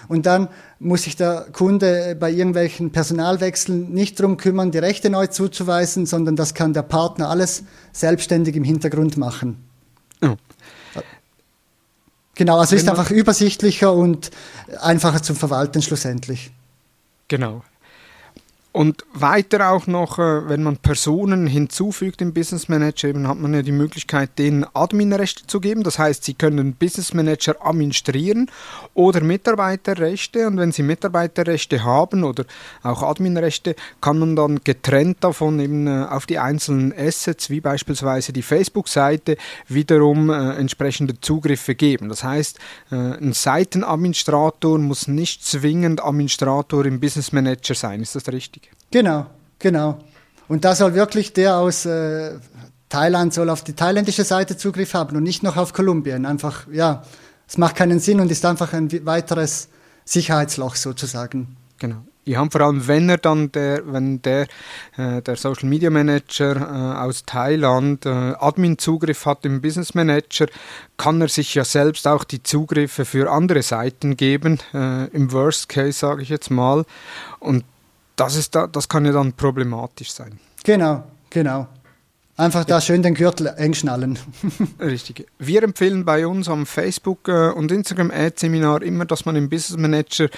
Und 0.08 0.26
dann 0.26 0.48
muss 0.82 1.04
sich 1.04 1.16
der 1.16 1.46
Kunde 1.52 2.16
bei 2.18 2.30
irgendwelchen 2.30 2.90
Personalwechseln 2.90 3.92
nicht 3.92 4.18
darum 4.18 4.36
kümmern, 4.36 4.70
die 4.70 4.78
Rechte 4.78 5.10
neu 5.10 5.28
zuzuweisen, 5.28 6.06
sondern 6.06 6.36
das 6.36 6.54
kann 6.54 6.72
der 6.72 6.82
Partner 6.82 7.28
alles 7.28 7.62
selbstständig 7.92 8.56
im 8.56 8.64
Hintergrund 8.64 9.16
machen. 9.16 9.64
Ja. 10.22 10.36
Genau, 12.34 12.58
also 12.58 12.74
ist 12.74 12.88
einfach 12.88 13.10
übersichtlicher 13.10 13.92
und 13.92 14.30
einfacher 14.80 15.22
zum 15.22 15.36
Verwalten 15.36 15.82
schlussendlich. 15.82 16.50
Genau. 17.28 17.62
Und 18.72 19.04
weiter 19.12 19.70
auch 19.70 19.86
noch, 19.86 20.18
äh, 20.18 20.48
wenn 20.48 20.62
man 20.62 20.78
Personen 20.78 21.46
hinzufügt 21.46 22.22
im 22.22 22.32
Business 22.32 22.70
Manager, 22.70 23.08
eben 23.08 23.28
hat 23.28 23.38
man 23.38 23.52
ja 23.52 23.60
die 23.60 23.70
Möglichkeit, 23.70 24.38
denen 24.38 24.64
Adminrechte 24.72 25.46
zu 25.46 25.60
geben. 25.60 25.82
Das 25.82 25.98
heißt, 25.98 26.24
sie 26.24 26.32
können 26.32 26.72
Business 26.72 27.12
Manager 27.12 27.54
administrieren 27.60 28.50
oder 28.94 29.20
Mitarbeiterrechte. 29.20 30.46
Und 30.46 30.56
wenn 30.56 30.72
sie 30.72 30.82
Mitarbeiterrechte 30.82 31.84
haben 31.84 32.24
oder 32.24 32.46
auch 32.82 33.02
Adminrechte, 33.02 33.76
kann 34.00 34.18
man 34.18 34.36
dann 34.36 34.60
getrennt 34.64 35.18
davon 35.20 35.60
eben 35.60 35.86
äh, 35.86 36.06
auf 36.08 36.24
die 36.24 36.38
einzelnen 36.38 36.94
Assets, 36.96 37.50
wie 37.50 37.60
beispielsweise 37.60 38.32
die 38.32 38.40
Facebook-Seite, 38.40 39.36
wiederum 39.68 40.30
äh, 40.30 40.54
entsprechende 40.54 41.20
Zugriffe 41.20 41.74
geben. 41.74 42.08
Das 42.08 42.24
heißt, 42.24 42.58
ein 42.90 43.32
Seitenadministrator 43.32 44.78
muss 44.78 45.08
nicht 45.08 45.44
zwingend 45.44 46.02
Administrator 46.02 46.84
im 46.86 47.00
Business 47.00 47.32
Manager 47.32 47.74
sein. 47.74 48.00
Ist 48.00 48.14
das 48.14 48.28
richtig? 48.28 48.61
Genau, 48.90 49.26
genau. 49.58 49.98
Und 50.48 50.64
da 50.64 50.74
soll 50.74 50.94
wirklich 50.94 51.32
der 51.32 51.56
aus 51.56 51.86
äh, 51.86 52.38
Thailand 52.88 53.32
soll 53.32 53.48
auf 53.48 53.64
die 53.64 53.72
thailändische 53.72 54.24
Seite 54.24 54.56
Zugriff 54.58 54.92
haben 54.92 55.16
und 55.16 55.22
nicht 55.22 55.42
noch 55.42 55.56
auf 55.56 55.72
Kolumbien. 55.72 56.26
Einfach, 56.26 56.66
ja, 56.70 57.02
es 57.48 57.56
macht 57.56 57.76
keinen 57.76 58.00
Sinn 58.00 58.20
und 58.20 58.30
ist 58.30 58.44
einfach 58.44 58.74
ein 58.74 58.90
weiteres 59.06 59.68
Sicherheitsloch 60.04 60.76
sozusagen. 60.76 61.56
Genau. 61.78 62.02
Ich 62.24 62.36
habe 62.36 62.50
vor 62.50 62.60
allem, 62.60 62.86
wenn 62.86 63.08
er 63.08 63.18
dann 63.18 63.50
der, 63.50 63.82
wenn 63.92 64.22
der, 64.22 64.46
äh, 64.96 65.22
der 65.22 65.36
Social 65.36 65.68
Media 65.68 65.90
Manager 65.90 66.54
äh, 66.54 66.98
aus 67.04 67.24
Thailand 67.24 68.06
äh, 68.06 68.10
Admin-Zugriff 68.10 69.26
hat 69.26 69.44
im 69.44 69.60
Business 69.60 69.94
Manager, 69.94 70.46
kann 70.96 71.20
er 71.20 71.28
sich 71.28 71.54
ja 71.54 71.64
selbst 71.64 72.06
auch 72.06 72.22
die 72.22 72.42
Zugriffe 72.42 73.04
für 73.04 73.32
andere 73.32 73.62
Seiten 73.62 74.16
geben, 74.16 74.60
äh, 74.72 75.06
im 75.08 75.32
Worst 75.32 75.68
Case 75.68 75.98
sage 75.98 76.22
ich 76.22 76.28
jetzt 76.28 76.50
mal. 76.50 76.84
Und 77.40 77.64
das, 78.24 78.36
ist 78.36 78.54
da, 78.54 78.66
das 78.66 78.88
kann 78.88 79.04
ja 79.04 79.12
dann 79.12 79.32
problematisch 79.32 80.12
sein. 80.12 80.38
Genau, 80.64 81.04
genau. 81.30 81.66
Einfach 82.36 82.64
da 82.64 82.80
schön 82.80 83.02
den 83.02 83.14
Gürtel 83.14 83.48
eng 83.56 83.74
schnallen. 83.74 84.18
Richtig. 84.80 85.26
Wir 85.38 85.62
empfehlen 85.62 86.04
bei 86.04 86.26
uns 86.26 86.48
am 86.48 86.64
Facebook- 86.66 87.28
äh, 87.28 87.50
und 87.50 87.70
Instagram-Ad-Seminar 87.70 88.82
immer, 88.82 89.04
dass 89.04 89.26
man 89.26 89.36
im 89.36 89.50
Business 89.50 89.78
Manager 89.78 90.28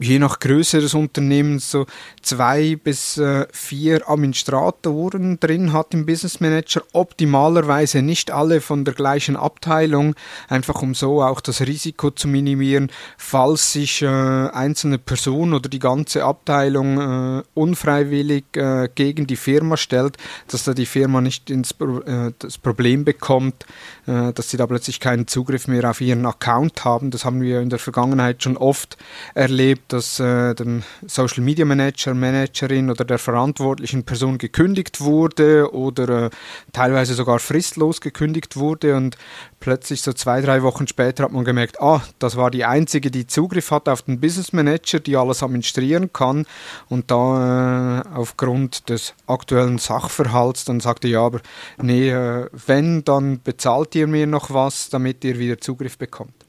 je 0.00 0.18
nach 0.18 0.38
Größe 0.40 0.80
des 0.80 0.94
Unternehmens 0.94 1.70
so 1.70 1.86
zwei 2.22 2.76
bis 2.76 3.18
äh, 3.18 3.46
vier 3.52 4.08
Administratoren 4.08 5.38
drin 5.38 5.74
hat 5.74 5.92
im 5.92 6.06
Business 6.06 6.40
Manager, 6.40 6.82
optimalerweise 6.92 8.00
nicht 8.00 8.30
alle 8.30 8.62
von 8.62 8.86
der 8.86 8.94
gleichen 8.94 9.36
Abteilung, 9.36 10.14
einfach 10.48 10.80
um 10.80 10.94
so 10.94 11.22
auch 11.22 11.40
das 11.42 11.60
Risiko 11.60 12.10
zu 12.10 12.28
minimieren, 12.28 12.90
falls 13.18 13.74
sich 13.74 14.00
äh, 14.00 14.06
einzelne 14.06 14.98
Person 14.98 15.52
oder 15.52 15.68
die 15.68 15.78
ganze 15.78 16.24
Abteilung 16.24 17.40
äh, 17.40 17.42
unfreiwillig 17.52 18.44
äh, 18.56 18.88
gegen 18.94 19.26
die 19.26 19.36
Firma 19.36 19.76
stellt, 19.76 20.16
dass 20.48 20.64
da 20.64 20.72
die 20.72 20.86
Firma 20.86 21.20
nicht 21.20 21.50
ins 21.50 21.72
äh, 21.72 22.32
das 22.38 22.56
Problem 22.56 23.04
bekommt, 23.04 23.66
äh, 24.06 24.32
dass 24.32 24.48
sie 24.48 24.56
da 24.56 24.66
plötzlich 24.66 24.98
keinen 24.98 25.26
Zugriff 25.26 25.68
mehr 25.68 25.88
auf 25.90 26.00
ihren 26.00 26.24
Account 26.24 26.86
haben. 26.86 27.10
Das 27.10 27.26
haben 27.26 27.42
wir 27.42 27.60
in 27.60 27.68
der 27.68 27.78
Vergangenheit 27.78 28.42
schon 28.42 28.56
oft 28.56 28.96
erlebt 29.34 29.89
dass 29.92 30.20
äh, 30.20 30.54
dem 30.54 30.82
Social 31.06 31.42
Media 31.42 31.64
Manager, 31.64 32.14
Managerin 32.14 32.90
oder 32.90 33.04
der 33.04 33.18
verantwortlichen 33.18 34.04
Person 34.04 34.38
gekündigt 34.38 35.00
wurde 35.00 35.72
oder 35.74 36.26
äh, 36.26 36.30
teilweise 36.72 37.14
sogar 37.14 37.38
fristlos 37.38 38.00
gekündigt 38.00 38.56
wurde 38.56 38.96
und 38.96 39.16
plötzlich 39.58 40.02
so 40.02 40.12
zwei, 40.12 40.40
drei 40.40 40.62
Wochen 40.62 40.86
später 40.86 41.24
hat 41.24 41.32
man 41.32 41.44
gemerkt, 41.44 41.80
ah, 41.80 42.02
das 42.18 42.36
war 42.36 42.50
die 42.50 42.64
einzige, 42.64 43.10
die 43.10 43.26
Zugriff 43.26 43.70
hat 43.70 43.88
auf 43.88 44.02
den 44.02 44.20
Business 44.20 44.52
Manager, 44.52 45.00
die 45.00 45.16
alles 45.16 45.42
administrieren 45.42 46.12
kann 46.12 46.46
und 46.88 47.10
da 47.10 48.00
äh, 48.00 48.08
aufgrund 48.14 48.88
des 48.88 49.14
aktuellen 49.26 49.78
Sachverhalts 49.78 50.64
dann 50.64 50.80
sagte, 50.80 51.08
ja, 51.08 51.22
aber 51.22 51.40
nee, 51.82 52.10
äh, 52.10 52.48
wenn, 52.66 53.04
dann 53.04 53.42
bezahlt 53.42 53.94
ihr 53.94 54.06
mir 54.06 54.26
noch 54.26 54.50
was, 54.50 54.88
damit 54.88 55.24
ihr 55.24 55.38
wieder 55.38 55.60
Zugriff 55.60 55.98
bekommt. 55.98 56.39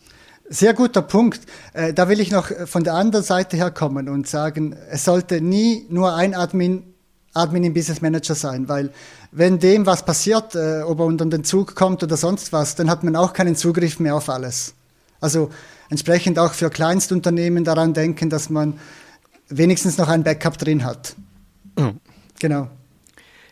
Sehr 0.54 0.74
guter 0.74 1.02
Punkt. 1.02 1.40
Äh, 1.72 1.94
da 1.94 2.10
will 2.10 2.20
ich 2.20 2.30
noch 2.30 2.52
von 2.66 2.84
der 2.84 2.96
anderen 2.96 3.24
Seite 3.24 3.56
herkommen 3.56 4.10
und 4.10 4.28
sagen, 4.28 4.76
es 4.90 5.06
sollte 5.06 5.40
nie 5.40 5.86
nur 5.88 6.14
ein 6.14 6.36
Admin, 6.36 6.84
Admin 7.34 7.64
im 7.64 7.74
Business 7.74 8.02
Manager 8.02 8.36
sein, 8.36 8.68
weil 8.68 8.92
wenn 9.32 9.60
dem 9.60 9.86
was 9.86 10.04
passiert, 10.04 10.54
äh, 10.56 10.82
ob 10.82 11.00
er 11.00 11.06
unter 11.06 11.26
den 11.26 11.46
Zug 11.46 11.74
kommt 11.74 12.04
oder 12.04 12.18
sonst 12.18 12.52
was, 12.52 12.76
dann 12.76 12.90
hat 12.90 13.02
man 13.06 13.16
auch 13.16 13.32
keinen 13.32 13.56
Zugriff 13.56 13.98
mehr 14.02 14.14
auf 14.14 14.28
alles. 14.28 14.74
Also 15.22 15.52
entsprechend 15.90 16.38
auch 16.38 16.52
für 16.52 16.70
Kleinstunternehmen 16.70 17.64
daran 17.64 17.94
denken, 17.94 18.30
dass 18.30 18.50
man 18.50 18.78
wenigstens 19.48 19.98
noch 19.98 20.10
ein 20.10 20.26
Backup 20.26 20.58
drin 20.58 20.84
hat. 20.84 21.16
Mhm. 21.78 22.02
Genau. 22.40 22.68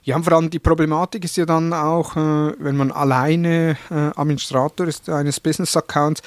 Ja, 0.03 0.21
vor 0.21 0.33
allem 0.33 0.49
die 0.49 0.59
Problematik 0.59 1.23
ist 1.23 1.37
ja 1.37 1.45
dann 1.45 1.71
auch, 1.71 2.17
äh, 2.17 2.53
wenn 2.59 2.75
man 2.75 2.91
alleine 2.91 3.77
äh, 3.89 3.93
Administrator 4.17 4.85
ist 4.85 5.07
eines 5.07 5.39
Business-Accounts, 5.39 6.21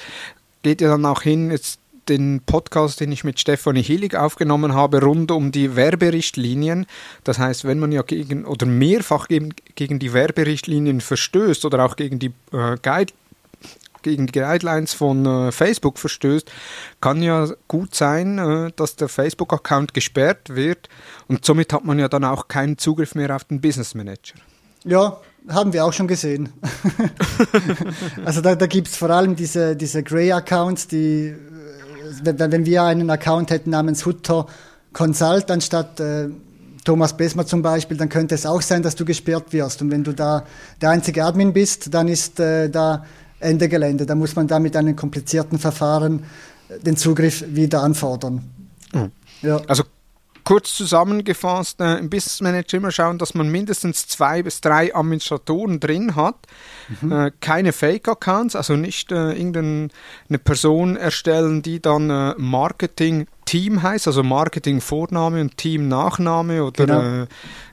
geht 0.63 0.81
ja 0.81 0.89
dann 0.89 1.05
auch 1.05 1.21
hin, 1.21 1.51
jetzt 1.51 1.79
den 2.09 2.41
Podcast, 2.45 2.99
den 2.99 3.11
ich 3.11 3.23
mit 3.23 3.39
Stefanie 3.39 3.83
Hillig 3.83 4.15
aufgenommen 4.15 4.73
habe, 4.73 5.01
rund 5.01 5.31
um 5.31 5.51
die 5.51 5.75
Werberichtlinien. 5.75 6.85
Das 7.23 7.39
heißt, 7.39 7.65
wenn 7.65 7.79
man 7.79 7.91
ja 7.91 8.01
gegen 8.01 8.45
oder 8.45 8.65
mehrfach 8.65 9.27
gegen, 9.27 9.53
gegen 9.75 9.99
die 9.99 10.13
Werberichtlinien 10.13 11.01
verstößt 11.01 11.65
oder 11.65 11.85
auch 11.85 11.95
gegen 11.95 12.19
die 12.19 12.33
äh, 12.51 12.77
Guide, 12.81 13.13
gegen 14.01 14.27
die 14.27 14.33
Guidelines 14.33 14.93
von 14.93 15.25
äh, 15.25 15.51
Facebook 15.51 15.97
verstößt, 15.97 16.51
kann 16.99 17.23
ja 17.23 17.47
gut 17.67 17.95
sein, 17.95 18.37
äh, 18.37 18.71
dass 18.75 18.95
der 18.95 19.07
Facebook-Account 19.07 19.93
gesperrt 19.93 20.55
wird 20.55 20.89
und 21.27 21.45
somit 21.45 21.71
hat 21.71 21.85
man 21.85 21.99
ja 21.99 22.09
dann 22.09 22.25
auch 22.25 22.47
keinen 22.47 22.77
Zugriff 22.77 23.15
mehr 23.15 23.33
auf 23.33 23.45
den 23.45 23.61
Business 23.61 23.95
Manager. 23.95 24.35
Ja, 24.83 25.21
haben 25.49 25.73
wir 25.73 25.85
auch 25.85 25.93
schon 25.93 26.07
gesehen. 26.07 26.49
also 28.25 28.41
da, 28.41 28.55
da 28.55 28.67
gibt 28.67 28.87
es 28.87 28.95
vor 28.95 29.09
allem 29.09 29.35
diese, 29.35 29.75
diese 29.75 30.03
Grey-Accounts, 30.03 30.87
die 30.87 31.35
wenn 32.21 32.65
wir 32.65 32.83
einen 32.83 33.09
Account 33.09 33.49
hätten 33.49 33.71
namens 33.71 34.05
Hutter 34.05 34.45
Consult 34.91 35.49
anstatt 35.49 35.99
äh, 35.99 36.29
Thomas 36.83 37.15
Besmer 37.15 37.45
zum 37.45 37.61
Beispiel, 37.61 37.97
dann 37.97 38.09
könnte 38.09 38.35
es 38.35 38.45
auch 38.45 38.61
sein, 38.61 38.83
dass 38.83 38.95
du 38.95 39.05
gesperrt 39.05 39.53
wirst. 39.53 39.81
Und 39.81 39.89
wenn 39.89 40.03
du 40.03 40.13
da 40.13 40.45
der 40.81 40.89
einzige 40.89 41.23
Admin 41.23 41.53
bist, 41.53 41.93
dann 41.93 42.07
ist 42.07 42.39
äh, 42.39 42.69
da 42.69 43.05
Ende 43.39 43.69
Gelände. 43.69 44.05
Da 44.05 44.15
muss 44.15 44.35
man 44.35 44.47
da 44.47 44.59
mit 44.59 44.75
einem 44.75 44.95
komplizierten 44.95 45.59
Verfahren 45.59 46.23
äh, 46.69 46.79
den 46.79 46.97
Zugriff 46.97 47.43
wieder 47.47 47.81
anfordern. 47.81 48.43
Mhm. 48.93 49.11
Ja. 49.41 49.61
Also 49.67 49.83
kurz 50.43 50.75
zusammengefasst, 50.75 51.79
äh, 51.79 51.97
im 51.97 52.09
Business 52.09 52.41
Manager 52.41 52.77
immer 52.77 52.91
schauen, 52.91 53.17
dass 53.17 53.33
man 53.33 53.49
mindestens 53.49 54.07
zwei 54.07 54.43
bis 54.43 54.61
drei 54.61 54.93
Administratoren 54.95 55.79
drin 55.79 56.15
hat. 56.15 56.35
Mhm. 57.01 57.11
Äh, 57.11 57.31
keine 57.39 57.71
Fake-Accounts, 57.71 58.55
also 58.55 58.75
nicht 58.75 59.11
äh, 59.11 59.31
irgendeine 59.31 59.89
Person 60.43 60.95
erstellen, 60.95 61.61
die 61.61 61.81
dann 61.81 62.09
äh, 62.09 62.33
Marketing 62.37 63.27
Team 63.45 63.83
heißt, 63.83 64.07
also 64.07 64.23
Marketing 64.23 64.81
Vorname 64.81 65.41
und 65.41 65.57
Team 65.57 65.87
Nachname 65.87 66.63
oder 66.63 66.85
genau. 66.85 67.01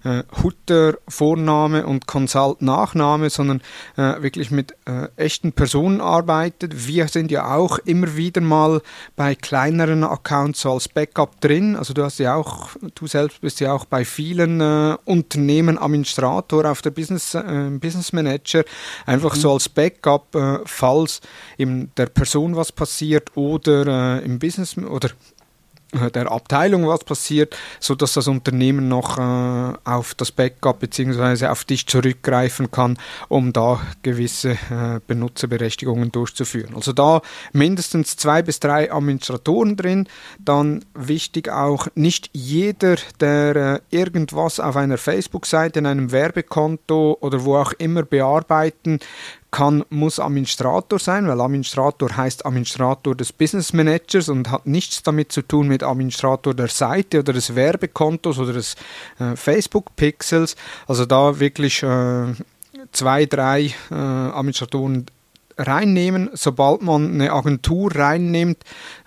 äh, 0.04 0.18
äh, 0.18 0.24
Hutter 0.42 0.94
Vorname 1.08 1.86
und 1.86 2.06
Consult 2.06 2.62
Nachname, 2.62 3.30
sondern 3.30 3.60
äh, 3.96 4.22
wirklich 4.22 4.50
mit 4.50 4.74
äh, 4.86 5.08
echten 5.16 5.52
Personen 5.52 6.00
arbeitet. 6.00 6.86
Wir 6.86 7.08
sind 7.08 7.30
ja 7.30 7.54
auch 7.54 7.78
immer 7.78 8.16
wieder 8.16 8.40
mal 8.40 8.80
bei 9.16 9.34
kleineren 9.34 10.04
Accounts 10.04 10.62
so 10.62 10.72
als 10.72 10.88
Backup 10.88 11.40
drin. 11.40 11.76
Also 11.76 11.94
du 11.94 12.02
hast 12.02 12.18
ja 12.18 12.34
auch, 12.34 12.70
du 12.94 13.06
selbst 13.06 13.40
bist 13.40 13.60
ja 13.60 13.72
auch 13.72 13.84
bei 13.84 14.04
vielen 14.04 14.60
äh, 14.60 14.96
Unternehmen 15.04 15.78
Administrator 15.78 16.70
auf 16.70 16.82
der 16.82 16.90
Business, 16.90 17.36
Business 17.80 18.12
Manager, 18.12 18.64
einfach 19.06 19.34
mhm. 19.34 19.40
so 19.40 19.52
als 19.52 19.68
Backup, 19.68 20.36
falls 20.64 21.20
eben 21.58 21.90
der 21.96 22.06
Person 22.06 22.56
was 22.56 22.72
passiert 22.72 23.36
oder 23.36 24.22
im 24.22 24.38
Business 24.38 24.76
oder 24.76 25.10
der 25.92 26.30
Abteilung 26.30 26.86
was 26.86 27.04
passiert, 27.04 27.56
so 27.78 27.94
dass 27.94 28.12
das 28.12 28.28
Unternehmen 28.28 28.88
noch 28.88 29.18
äh, 29.18 29.76
auf 29.84 30.14
das 30.14 30.32
Backup 30.32 30.80
bzw. 30.80 31.46
auf 31.46 31.64
dich 31.64 31.86
zurückgreifen 31.86 32.70
kann, 32.70 32.98
um 33.28 33.52
da 33.52 33.80
gewisse 34.02 34.52
äh, 34.52 35.00
Benutzerberechtigungen 35.06 36.12
durchzuführen. 36.12 36.74
Also 36.74 36.92
da 36.92 37.22
mindestens 37.52 38.16
zwei 38.16 38.42
bis 38.42 38.60
drei 38.60 38.92
Administratoren 38.92 39.76
drin. 39.76 40.08
Dann 40.38 40.84
wichtig 40.94 41.48
auch 41.48 41.88
nicht 41.94 42.30
jeder, 42.32 42.96
der 43.20 43.56
äh, 43.56 43.80
irgendwas 43.90 44.60
auf 44.60 44.76
einer 44.76 44.98
Facebook-Seite, 44.98 45.80
in 45.80 45.86
einem 45.86 46.12
Werbekonto 46.12 47.18
oder 47.20 47.44
wo 47.44 47.56
auch 47.56 47.72
immer 47.72 48.02
bearbeiten 48.02 49.00
kann, 49.50 49.84
muss 49.90 50.20
Administrator 50.20 50.98
sein, 50.98 51.26
weil 51.26 51.40
Administrator 51.40 52.16
heißt 52.16 52.46
Administrator 52.46 53.14
des 53.14 53.32
Business 53.32 53.72
Managers 53.72 54.28
und 54.28 54.50
hat 54.50 54.66
nichts 54.66 55.02
damit 55.02 55.32
zu 55.32 55.42
tun 55.42 55.68
mit 55.68 55.82
Administrator 55.82 56.54
der 56.54 56.68
Seite 56.68 57.20
oder 57.20 57.32
des 57.32 57.54
Werbekontos 57.54 58.38
oder 58.38 58.52
des 58.52 58.76
äh, 59.18 59.36
Facebook-Pixels. 59.36 60.56
Also 60.86 61.06
da 61.06 61.40
wirklich 61.40 61.82
äh, 61.82 62.34
zwei, 62.92 63.26
drei 63.26 63.74
äh, 63.90 63.94
Administratoren 63.94 65.06
reinnehmen. 65.60 66.30
Sobald 66.32 66.82
man 66.82 67.12
eine 67.12 67.30
Agentur 67.32 67.94
reinnimmt 67.94 68.58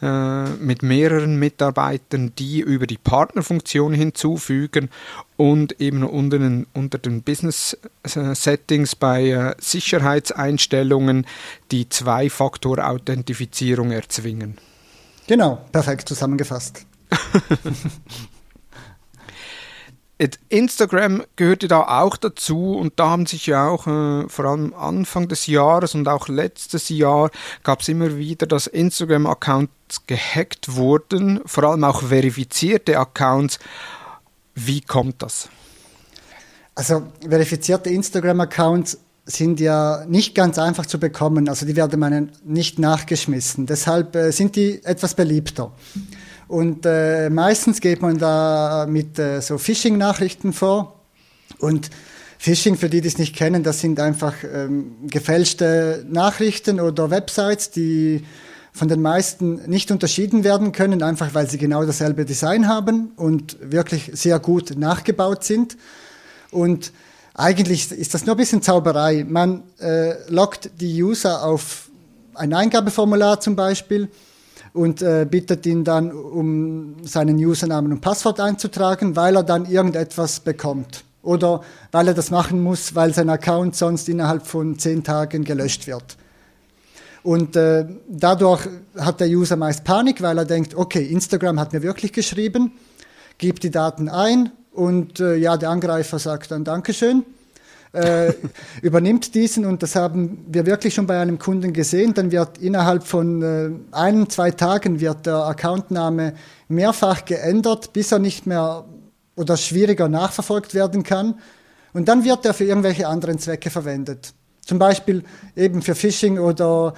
äh, 0.01 0.45
mit 0.49 0.81
mehreren 0.83 1.37
Mitarbeitern, 1.37 2.31
die 2.37 2.61
über 2.61 2.87
die 2.87 2.97
Partnerfunktion 2.97 3.93
hinzufügen 3.93 4.89
und 5.37 5.79
eben 5.81 6.03
unter 6.03 6.39
den, 6.39 6.65
unter 6.73 6.97
den 6.97 7.21
Business-Settings 7.23 8.95
bei 8.95 9.29
äh, 9.29 9.53
Sicherheitseinstellungen 9.59 11.27
die 11.71 11.89
Zwei-Faktor-Authentifizierung 11.89 13.91
erzwingen. 13.91 14.57
Genau, 15.27 15.59
perfekt 15.71 16.07
zusammengefasst. 16.07 16.85
Instagram 20.49 21.23
gehörte 21.36 21.67
da 21.67 22.01
auch 22.01 22.17
dazu 22.17 22.75
und 22.75 22.93
da 22.97 23.09
haben 23.09 23.25
sich 23.25 23.47
ja 23.47 23.67
auch 23.67 23.88
äh, 23.88 24.27
vor 24.29 24.45
allem 24.45 24.73
Anfang 24.73 25.27
des 25.27 25.47
Jahres 25.47 25.95
und 25.95 26.07
auch 26.07 26.27
letztes 26.27 26.89
Jahr 26.89 27.31
gab 27.63 27.81
es 27.81 27.89
immer 27.89 28.17
wieder, 28.17 28.45
dass 28.45 28.67
Instagram-Accounts 28.67 30.05
gehackt 30.07 30.75
wurden, 30.75 31.41
vor 31.45 31.63
allem 31.63 31.83
auch 31.83 32.03
verifizierte 32.03 32.97
Accounts. 32.97 33.59
Wie 34.55 34.81
kommt 34.81 35.21
das? 35.21 35.49
Also 36.75 37.03
verifizierte 37.27 37.89
Instagram-Accounts 37.89 38.97
sind 39.25 39.59
ja 39.59 40.03
nicht 40.07 40.36
ganz 40.36 40.59
einfach 40.59 40.86
zu 40.86 40.99
bekommen, 40.99 41.47
also 41.47 41.65
die 41.65 41.75
werden 41.75 41.99
meinen 41.99 42.31
nicht 42.43 42.77
nachgeschmissen. 42.77 43.65
Deshalb 43.65 44.15
äh, 44.15 44.31
sind 44.31 44.55
die 44.55 44.83
etwas 44.83 45.13
beliebter. 45.13 45.71
Und 46.53 46.85
äh, 46.85 47.31
meistens 47.31 47.81
geht 47.81 48.03
man 48.03 48.19
da 48.19 48.85
mit 48.87 49.17
äh, 49.17 49.41
so 49.41 49.57
Phishing-Nachrichten 49.57 50.53
vor. 50.53 50.99
Und 51.57 51.89
Phishing, 52.37 52.77
für 52.77 52.89
die, 52.89 53.01
die 53.01 53.07
es 53.07 53.17
nicht 53.17 53.35
kennen, 53.35 53.63
das 53.63 53.81
sind 53.81 53.99
einfach 53.99 54.35
ähm, 54.43 54.91
gefälschte 55.09 56.05
Nachrichten 56.07 56.79
oder 56.79 57.09
Websites, 57.09 57.71
die 57.71 58.23
von 58.71 58.87
den 58.87 59.01
meisten 59.01 59.67
nicht 59.67 59.89
unterschieden 59.89 60.43
werden 60.43 60.73
können, 60.73 61.01
einfach 61.01 61.33
weil 61.33 61.49
sie 61.49 61.57
genau 61.57 61.87
dasselbe 61.87 62.23
Design 62.23 62.67
haben 62.67 63.13
und 63.15 63.57
wirklich 63.59 64.11
sehr 64.13 64.37
gut 64.37 64.77
nachgebaut 64.77 65.43
sind. 65.43 65.75
Und 66.51 66.91
eigentlich 67.33 67.91
ist 67.91 68.13
das 68.13 68.27
nur 68.27 68.35
ein 68.35 68.37
bisschen 68.37 68.61
Zauberei. 68.61 69.25
Man 69.27 69.63
äh, 69.79 70.29
lockt 70.29 70.69
die 70.79 71.01
User 71.01 71.43
auf 71.43 71.89
ein 72.35 72.53
Eingabeformular 72.53 73.39
zum 73.39 73.55
Beispiel 73.55 74.07
und 74.73 75.01
äh, 75.01 75.25
bittet 75.29 75.65
ihn 75.65 75.83
dann, 75.83 76.12
um 76.12 76.95
seinen 77.03 77.38
Usernamen 77.38 77.91
und 77.91 78.01
Passwort 78.01 78.39
einzutragen, 78.39 79.15
weil 79.15 79.36
er 79.36 79.43
dann 79.43 79.65
irgendetwas 79.65 80.39
bekommt. 80.39 81.03
Oder 81.21 81.62
weil 81.91 82.09
er 82.09 82.13
das 82.13 82.31
machen 82.31 82.62
muss, 82.62 82.95
weil 82.95 83.13
sein 83.13 83.29
Account 83.29 83.75
sonst 83.75 84.09
innerhalb 84.09 84.45
von 84.45 84.77
zehn 84.77 85.03
Tagen 85.03 85.43
gelöscht 85.43 85.88
wird. 85.88 86.17
Und 87.21 87.55
äh, 87.55 87.86
dadurch 88.09 88.67
hat 88.97 89.21
der 89.21 89.29
User 89.29 89.55
meist 89.55 89.86
Panik, 89.86 90.21
weil 90.21 90.38
er 90.38 90.45
denkt, 90.45 90.75
okay, 90.75 91.05
Instagram 91.05 91.59
hat 91.59 91.71
mir 91.71 91.81
wirklich 91.81 92.12
geschrieben, 92.12 92.73
gibt 93.38 93.63
die 93.63 93.71
Daten 93.71 94.09
ein 94.09 94.51
und 94.73 95.21
äh, 95.21 95.36
ja, 95.36 95.55
der 95.55 95.69
Angreifer 95.69 96.19
sagt 96.19 96.51
dann 96.51 96.65
Dankeschön 96.65 97.23
äh, 97.93 98.34
übernimmt 98.82 99.36
diesen 99.36 99.65
und 99.65 99.84
das 99.84 99.95
haben 99.95 100.45
wir 100.49 100.65
wirklich 100.65 100.95
schon 100.95 101.08
bei 101.08 101.19
einem 101.19 101.39
Kunden 101.39 101.73
gesehen. 101.73 102.13
Dann 102.13 102.32
wird 102.32 102.58
innerhalb 102.58 103.03
von 103.03 103.41
äh, 103.41 103.69
ein, 103.91 104.29
zwei 104.29 104.51
Tagen 104.51 104.99
wird 104.99 105.25
der 105.25 105.45
Accountname 105.45 106.34
mehrfach 106.67 107.23
geändert, 107.25 107.93
bis 107.93 108.12
er 108.12 108.19
nicht 108.19 108.47
mehr 108.47 108.86
oder 109.36 109.58
schwieriger 109.58 110.10
nachverfolgt 110.10 110.73
werden 110.73 111.03
kann. 111.03 111.36
Und 111.93 112.08
dann 112.08 112.23
wird 112.23 112.45
er 112.45 112.53
für 112.53 112.65
irgendwelche 112.65 113.08
anderen 113.08 113.38
Zwecke 113.38 113.69
verwendet. 113.69 114.34
Zum 114.62 114.79
Beispiel 114.79 115.23
eben 115.56 115.82
für 115.82 115.93
Phishing 115.93 116.39
oder 116.39 116.95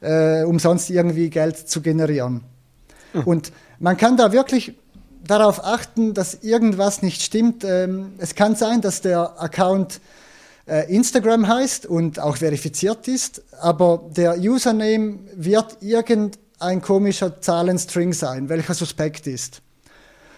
äh, 0.00 0.44
um 0.44 0.58
sonst 0.58 0.90
irgendwie 0.90 1.30
Geld 1.30 1.56
zu 1.56 1.80
generieren. 1.80 2.42
Mhm. 3.12 3.22
Und 3.24 3.52
man 3.80 3.96
kann 3.96 4.16
da 4.16 4.32
wirklich 4.32 4.74
darauf 5.24 5.64
achten, 5.64 6.14
dass 6.14 6.34
irgendwas 6.44 7.02
nicht 7.02 7.22
stimmt. 7.22 7.64
Ähm, 7.64 8.12
es 8.18 8.34
kann 8.34 8.54
sein, 8.54 8.80
dass 8.80 9.00
der 9.00 9.40
Account 9.40 10.00
Instagram 10.66 11.46
heißt 11.46 11.86
und 11.86 12.18
auch 12.18 12.38
verifiziert 12.38 13.06
ist, 13.08 13.42
aber 13.60 14.10
der 14.16 14.38
Username 14.38 15.20
wird 15.34 15.76
irgendein 15.80 16.82
komischer 16.82 17.40
Zahlenstring 17.40 18.12
sein, 18.12 18.48
welcher 18.48 18.74
suspekt 18.74 19.28
ist. 19.28 19.62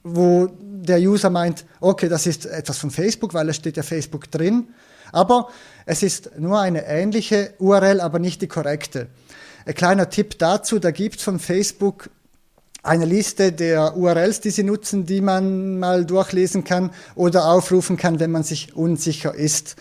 wo 0.03 0.47
der 0.61 0.99
User 0.99 1.29
meint, 1.29 1.65
okay, 1.79 2.09
das 2.09 2.25
ist 2.27 2.45
etwas 2.45 2.77
von 2.77 2.91
Facebook, 2.91 3.33
weil 3.33 3.49
es 3.49 3.57
steht 3.57 3.77
ja 3.77 3.83
Facebook 3.83 4.29
drin. 4.31 4.67
Aber 5.11 5.49
es 5.85 6.03
ist 6.03 6.37
nur 6.37 6.59
eine 6.59 6.85
ähnliche 6.85 7.53
URL, 7.59 8.01
aber 8.01 8.19
nicht 8.19 8.41
die 8.41 8.47
korrekte. 8.47 9.07
Ein 9.67 9.75
kleiner 9.75 10.09
Tipp 10.09 10.39
dazu, 10.39 10.79
da 10.79 10.91
gibt 10.91 11.17
es 11.17 11.23
von 11.23 11.39
Facebook 11.39 12.09
eine 12.83 13.03
Liste 13.03 13.51
der 13.51 13.97
URLs, 13.97 14.39
die 14.39 14.49
sie 14.49 14.63
nutzen, 14.63 15.05
die 15.05 15.19
man 15.19 15.77
mal 15.77 16.05
durchlesen 16.05 16.63
kann 16.63 16.91
oder 17.15 17.49
aufrufen 17.49 17.97
kann, 17.97 18.21
wenn 18.21 18.31
man 18.31 18.43
sich 18.43 18.77
unsicher 18.77 19.35
ist. 19.35 19.75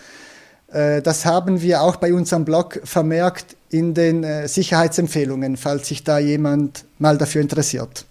Äh, 0.73 1.01
das 1.01 1.25
haben 1.25 1.61
wir 1.61 1.83
auch 1.83 1.95
bei 1.95 2.13
unserem 2.13 2.43
Blog 2.43 2.81
vermerkt 2.83 3.55
in 3.69 3.93
den 3.93 4.25
äh, 4.25 4.49
Sicherheitsempfehlungen, 4.49 5.55
falls 5.55 5.87
sich 5.87 6.03
da 6.03 6.19
jemand 6.19 6.83
mal 6.99 7.17
dafür 7.17 7.41
interessiert. 7.41 8.06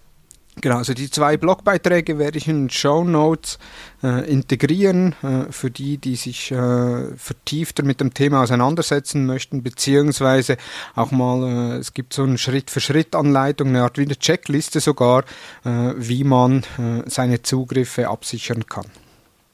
Genau, 0.61 0.77
also 0.77 0.93
die 0.93 1.11
zwei 1.11 1.37
Blogbeiträge 1.37 2.17
werde 2.17 2.39
ich 2.39 2.47
in 2.47 2.69
Show 2.69 3.03
Notes 3.03 3.59
äh, 4.01 4.29
integrieren 4.29 5.13
äh, 5.21 5.51
für 5.51 5.69
die, 5.69 5.97
die 5.99 6.15
sich 6.15 6.51
äh, 6.51 7.15
vertiefter 7.15 7.83
mit 7.83 8.01
dem 8.01 8.13
Thema 8.13 8.41
auseinandersetzen 8.41 9.27
möchten, 9.27 9.61
beziehungsweise 9.61 10.57
auch 10.95 11.11
mal, 11.11 11.75
äh, 11.75 11.77
es 11.77 11.93
gibt 11.93 12.13
so 12.13 12.23
eine 12.23 12.39
Schritt-für-Schritt-Anleitung, 12.39 13.67
eine 13.67 13.83
Art 13.83 13.99
wie 13.99 14.03
eine 14.03 14.17
Checkliste 14.17 14.79
sogar, 14.79 15.25
äh, 15.63 15.93
wie 15.95 16.23
man 16.23 16.63
äh, 16.79 17.03
seine 17.05 17.43
Zugriffe 17.43 18.07
absichern 18.07 18.65
kann. 18.65 18.87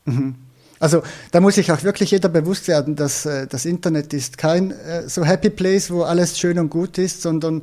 Mhm. 0.05 0.35
Also 0.79 1.03
da 1.31 1.41
muss 1.41 1.55
sich 1.55 1.71
auch 1.71 1.83
wirklich 1.83 2.11
jeder 2.11 2.27
bewusst 2.27 2.67
werden, 2.67 2.97
dass 2.97 3.23
das 3.23 3.63
Internet 3.63 4.13
ist 4.13 4.37
kein 4.37 4.73
so 5.07 5.23
Happy 5.23 5.49
Place, 5.49 5.89
wo 5.89 6.03
alles 6.03 6.37
schön 6.37 6.59
und 6.59 6.69
gut 6.69 6.97
ist, 6.97 7.21
sondern 7.21 7.61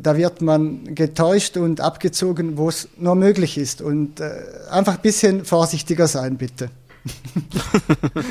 da 0.00 0.16
wird 0.16 0.40
man 0.40 0.94
getäuscht 0.94 1.56
und 1.56 1.80
abgezogen, 1.80 2.56
wo 2.56 2.68
es 2.68 2.88
nur 2.96 3.14
möglich 3.14 3.58
ist. 3.58 3.80
Und 3.80 4.20
äh, 4.20 4.32
einfach 4.70 4.94
ein 4.94 5.02
bisschen 5.02 5.44
vorsichtiger 5.44 6.08
sein, 6.08 6.36
bitte. 6.36 6.70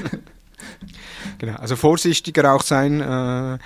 genau, 1.38 1.56
also 1.58 1.76
vorsichtiger 1.76 2.54
auch 2.54 2.64
sein. 2.64 3.02
Äh, 3.02 3.58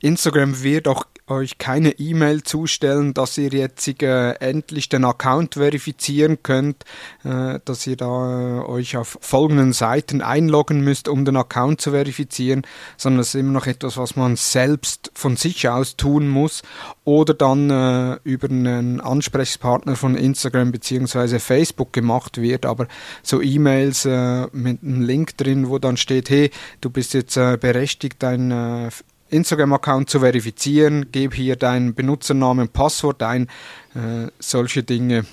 Instagram 0.00 0.62
wird 0.62 0.88
auch 0.88 1.06
euch 1.28 1.58
keine 1.58 1.98
E-Mail 1.98 2.42
zustellen, 2.42 3.12
dass 3.12 3.36
ihr 3.36 3.50
jetzt 3.50 3.86
äh, 4.02 4.32
endlich 4.34 4.88
den 4.88 5.04
Account 5.04 5.54
verifizieren 5.54 6.42
könnt, 6.42 6.84
äh, 7.24 7.58
dass 7.64 7.86
ihr 7.86 7.96
da 7.96 8.60
äh, 8.60 8.64
euch 8.64 8.96
auf 8.96 9.18
folgenden 9.20 9.72
Seiten 9.72 10.22
einloggen 10.22 10.82
müsst, 10.82 11.08
um 11.08 11.24
den 11.24 11.36
Account 11.36 11.80
zu 11.80 11.90
verifizieren, 11.90 12.62
sondern 12.96 13.20
es 13.20 13.28
ist 13.28 13.40
immer 13.40 13.52
noch 13.52 13.66
etwas, 13.66 13.96
was 13.96 14.14
man 14.14 14.36
selbst 14.36 15.10
von 15.14 15.36
sich 15.36 15.68
aus 15.68 15.96
tun 15.96 16.28
muss 16.28 16.62
oder 17.04 17.34
dann 17.34 17.70
äh, 17.70 18.18
über 18.22 18.48
einen 18.48 19.00
Ansprechpartner 19.00 19.96
von 19.96 20.14
Instagram 20.14 20.70
bzw. 20.70 21.40
Facebook 21.40 21.92
gemacht 21.92 22.40
wird. 22.40 22.66
Aber 22.66 22.86
so 23.22 23.42
E-Mails 23.42 24.04
äh, 24.04 24.46
mit 24.52 24.82
einem 24.82 25.02
Link 25.02 25.36
drin, 25.36 25.68
wo 25.68 25.78
dann 25.78 25.96
steht, 25.96 26.30
hey, 26.30 26.50
du 26.80 26.90
bist 26.90 27.14
jetzt 27.14 27.36
äh, 27.36 27.56
berechtigt, 27.60 28.16
dein 28.20 28.90
Instagram-Account 29.30 30.10
zu 30.10 30.20
verifizieren, 30.20 31.10
gebe 31.12 31.34
hier 31.34 31.56
deinen 31.56 31.94
Benutzernamen 31.94 32.66
und 32.66 32.72
Passwort 32.72 33.22
ein, 33.22 33.48
äh, 33.94 34.28
solche 34.38 34.82
Dinge. 34.82 35.24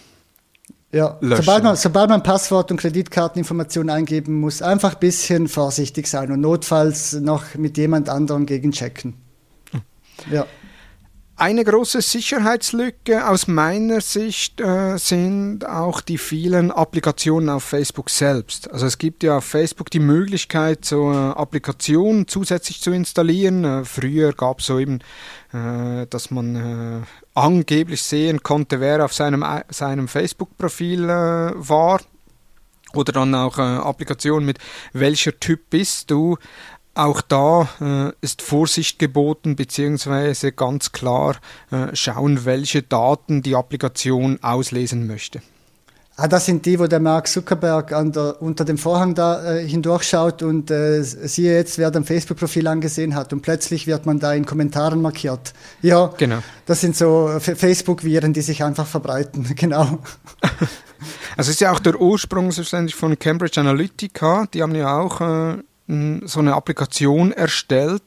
Ja, 0.92 1.18
sobald 1.22 1.64
man, 1.64 1.76
sobald 1.76 2.10
man 2.10 2.22
Passwort 2.22 2.70
und 2.70 2.78
Kreditkarteninformationen 2.78 3.90
eingeben 3.90 4.40
muss, 4.40 4.62
einfach 4.62 4.94
ein 4.94 5.00
bisschen 5.00 5.48
vorsichtig 5.48 6.08
sein 6.08 6.32
und 6.32 6.40
notfalls 6.40 7.14
noch 7.14 7.56
mit 7.56 7.78
jemand 7.80 8.10
anderem 8.10 8.46
gegenchecken. 8.46 9.16
Hm. 9.72 9.82
Ja. 10.32 10.46
Eine 11.36 11.64
große 11.64 12.04
Sicherheitslücke 12.04 13.28
aus 13.28 13.48
meiner 13.48 14.02
Sicht 14.02 14.62
äh, 14.62 14.98
sind 14.98 15.66
auch 15.66 16.00
die 16.00 16.20
vielen 16.20 16.70
Applikationen 16.70 17.50
auf 17.50 17.64
Facebook 17.64 18.12
selbst. 18.12 18.70
Also 18.70 18.86
es 18.86 19.00
gibt 19.00 19.24
ja 19.24 19.38
auf 19.38 19.44
Facebook 19.44 19.90
die 19.90 20.00
Möglichkeit, 20.00 20.86
so 20.86 21.12
äh, 21.12 21.16
Applikationen 21.16 22.28
zusätzlich 22.28 22.82
zu 22.82 22.92
installieren. 22.92 23.64
Äh, 23.64 23.84
früher 23.84 24.34
gab 24.34 24.60
es 24.60 24.68
so 24.68 24.78
eben, 24.78 25.00
äh, 25.54 26.06
dass 26.08 26.30
man 26.30 26.56
äh, 26.56 27.06
angeblich 27.34 28.04
sehen 28.04 28.44
konnte, 28.44 28.80
wer 28.80 29.04
auf 29.04 29.14
seinem, 29.14 29.44
seinem 29.70 30.08
Facebook-Profil 30.08 31.08
war. 31.08 32.00
Oder 32.94 33.12
dann 33.12 33.34
auch 33.34 33.58
Applikationen 33.58 34.46
mit 34.46 34.60
welcher 34.94 35.40
Typ 35.40 35.72
bist 35.72 36.12
du. 36.12 36.38
Auch 36.96 37.22
da 37.22 37.70
äh, 37.82 38.12
ist 38.22 38.44
Vorsicht 38.44 39.00
geboten, 39.00 39.56
beziehungsweise 39.56 40.52
ganz 40.52 40.92
klar 40.92 41.38
äh, 41.72 41.88
schauen, 41.96 42.46
welche 42.46 42.84
Daten 42.84 43.42
die 43.42 43.56
Applikation 43.56 44.38
auslesen 44.44 45.08
möchte. 45.08 45.42
Ah, 46.16 46.28
das 46.28 46.46
sind 46.46 46.68
die, 46.68 46.78
wo 46.78 46.86
der 46.86 47.00
Mark 47.00 47.28
Zuckerberg 47.28 47.88
der, 47.90 48.40
unter 48.40 48.66
dem 48.66 48.78
Vorhang 48.78 49.16
da 49.16 49.56
äh, 49.56 49.68
hindurchschaut 49.68 50.44
und 50.44 50.70
äh, 50.70 51.02
siehe 51.02 51.56
jetzt, 51.56 51.80
wer 51.80 51.90
dein 51.90 52.04
Facebook-Profil 52.04 52.68
angesehen 52.68 53.16
hat 53.16 53.34
und 53.34 53.42
plötzlich 53.42 53.88
wird 53.88 54.06
man 54.06 54.20
da 54.20 54.32
in 54.34 54.46
Kommentaren 54.46 55.02
markiert. 55.02 55.54
Ja, 55.82 56.14
genau. 56.16 56.38
das 56.68 56.82
sind 56.82 56.96
so 56.96 57.40
Facebook-Viren, 57.40 58.34
die 58.34 58.42
sich 58.42 58.64
einfach 58.64 58.86
verbreiten, 58.86 59.48
genau. 59.56 59.98
Also 61.36 61.50
es 61.50 61.50
ist 61.50 61.62
ja 61.62 61.72
auch 61.72 61.80
der 61.80 62.00
Ursprung 62.00 62.52
selbstverständlich 62.52 62.94
von 62.94 63.18
Cambridge 63.18 63.60
Analytica, 63.60 64.46
die 64.54 64.62
haben 64.62 64.76
ja 64.76 64.96
auch 65.00 65.20
äh, 65.20 65.64
so 65.88 66.40
eine 66.40 66.54
Applikation 66.54 67.32
erstellt, 67.34 68.04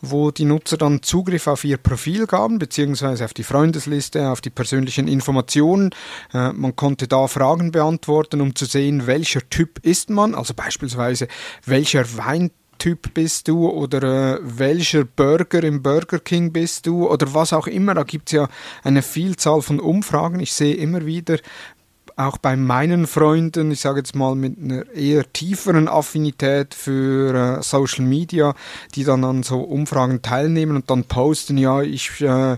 wo 0.00 0.30
die 0.30 0.44
Nutzer 0.44 0.76
dann 0.76 1.02
Zugriff 1.02 1.48
auf 1.48 1.64
ihr 1.64 1.76
Profil 1.76 2.26
gaben, 2.26 2.58
beziehungsweise 2.58 3.24
auf 3.24 3.34
die 3.34 3.42
Freundesliste, 3.42 4.30
auf 4.30 4.40
die 4.40 4.50
persönlichen 4.50 5.08
Informationen. 5.08 5.90
Äh, 6.32 6.52
man 6.52 6.76
konnte 6.76 7.08
da 7.08 7.26
Fragen 7.26 7.72
beantworten, 7.72 8.40
um 8.40 8.54
zu 8.54 8.64
sehen, 8.64 9.06
welcher 9.06 9.48
Typ 9.50 9.84
ist 9.84 10.10
man, 10.10 10.34
also 10.34 10.54
beispielsweise 10.54 11.26
welcher 11.64 12.04
Weintyp 12.16 13.12
bist 13.14 13.48
du 13.48 13.68
oder 13.68 14.36
äh, 14.36 14.38
welcher 14.40 15.04
Burger 15.04 15.64
im 15.64 15.82
Burger 15.82 16.20
King 16.20 16.52
bist 16.52 16.86
du 16.86 17.08
oder 17.08 17.34
was 17.34 17.52
auch 17.52 17.66
immer. 17.66 17.94
Da 17.94 18.04
gibt 18.04 18.28
es 18.28 18.34
ja 18.34 18.48
eine 18.84 19.02
Vielzahl 19.02 19.62
von 19.62 19.80
Umfragen. 19.80 20.38
Ich 20.38 20.52
sehe 20.52 20.74
immer 20.74 21.04
wieder 21.04 21.38
auch 22.18 22.38
bei 22.38 22.56
meinen 22.56 23.06
Freunden, 23.06 23.70
ich 23.70 23.80
sage 23.80 24.00
jetzt 24.00 24.16
mal 24.16 24.34
mit 24.34 24.58
einer 24.58 24.90
eher 24.92 25.32
tieferen 25.32 25.88
Affinität 25.88 26.74
für 26.74 27.58
äh, 27.58 27.62
Social 27.62 28.04
Media, 28.04 28.54
die 28.94 29.04
dann 29.04 29.24
an 29.24 29.42
so 29.42 29.60
Umfragen 29.60 30.20
teilnehmen 30.20 30.76
und 30.76 30.90
dann 30.90 31.04
posten, 31.04 31.56
ja, 31.58 31.80
ich 31.80 32.20
äh, 32.20 32.56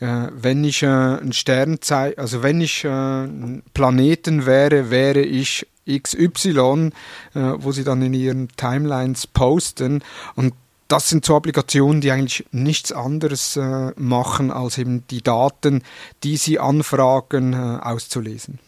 äh, 0.00 0.28
wenn 0.34 0.64
ich 0.64 0.82
äh, 0.82 0.86
ein 0.86 1.32
Sternzeit, 1.32 2.18
also 2.18 2.42
wenn 2.42 2.60
ich 2.60 2.84
äh, 2.84 2.88
ein 2.88 3.62
Planeten 3.72 4.44
wäre, 4.44 4.90
wäre 4.90 5.20
ich 5.20 5.66
XY, 5.88 6.90
äh, 7.34 7.40
wo 7.56 7.72
sie 7.72 7.84
dann 7.84 8.02
in 8.02 8.12
ihren 8.12 8.48
Timelines 8.56 9.26
posten 9.26 10.02
und 10.34 10.52
das 10.88 11.08
sind 11.08 11.24
so 11.24 11.34
Applikationen, 11.36 12.02
die 12.02 12.10
eigentlich 12.10 12.44
nichts 12.52 12.92
anderes 12.92 13.56
äh, 13.56 13.92
machen, 13.96 14.50
als 14.50 14.76
eben 14.76 15.06
die 15.08 15.22
Daten, 15.22 15.82
die 16.22 16.36
sie 16.36 16.58
anfragen, 16.58 17.54
äh, 17.54 17.78
auszulesen. 17.80 18.58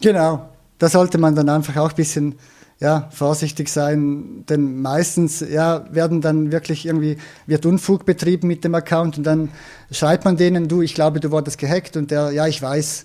Genau, 0.00 0.48
da 0.78 0.88
sollte 0.88 1.18
man 1.18 1.34
dann 1.34 1.48
einfach 1.48 1.76
auch 1.76 1.90
ein 1.90 1.96
bisschen 1.96 2.36
ja, 2.80 3.08
vorsichtig 3.12 3.68
sein, 3.68 4.44
denn 4.48 4.80
meistens 4.80 5.40
ja, 5.40 5.84
werden 5.92 6.22
dann 6.22 6.50
wirklich 6.50 6.86
irgendwie, 6.86 7.18
wird 7.46 7.66
Unfug 7.66 8.06
betrieben 8.06 8.48
mit 8.48 8.64
dem 8.64 8.74
Account 8.74 9.18
und 9.18 9.24
dann 9.24 9.50
schreibt 9.90 10.24
man 10.24 10.38
denen, 10.38 10.66
du, 10.66 10.80
ich 10.80 10.94
glaube, 10.94 11.20
du 11.20 11.30
wurdest 11.30 11.58
gehackt 11.58 11.98
und 11.98 12.10
der, 12.10 12.30
ja, 12.30 12.46
ich 12.46 12.62
weiß. 12.62 13.04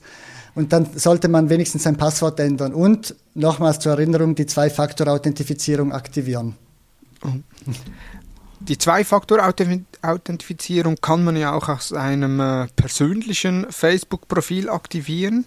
Und 0.55 0.71
dann 0.71 0.87
sollte 0.95 1.27
man 1.27 1.49
wenigstens 1.49 1.83
sein 1.83 1.97
Passwort 1.97 2.39
ändern 2.39 2.73
und 2.73 3.13
nochmals 3.33 3.79
zur 3.79 3.91
Erinnerung 3.91 4.35
die 4.35 4.45
Zwei-Faktor-Authentifizierung 4.45 5.91
aktivieren. 5.91 6.55
Die 8.61 8.77
Zwei-Faktor-Authentifizierung 8.77 10.95
kann 11.01 11.25
man 11.25 11.35
ja 11.35 11.51
auch 11.51 11.67
aus 11.67 11.91
einem 11.91 12.39
äh, 12.39 12.67
persönlichen 12.77 13.65
Facebook-Profil 13.69 14.69
aktivieren. 14.69 15.45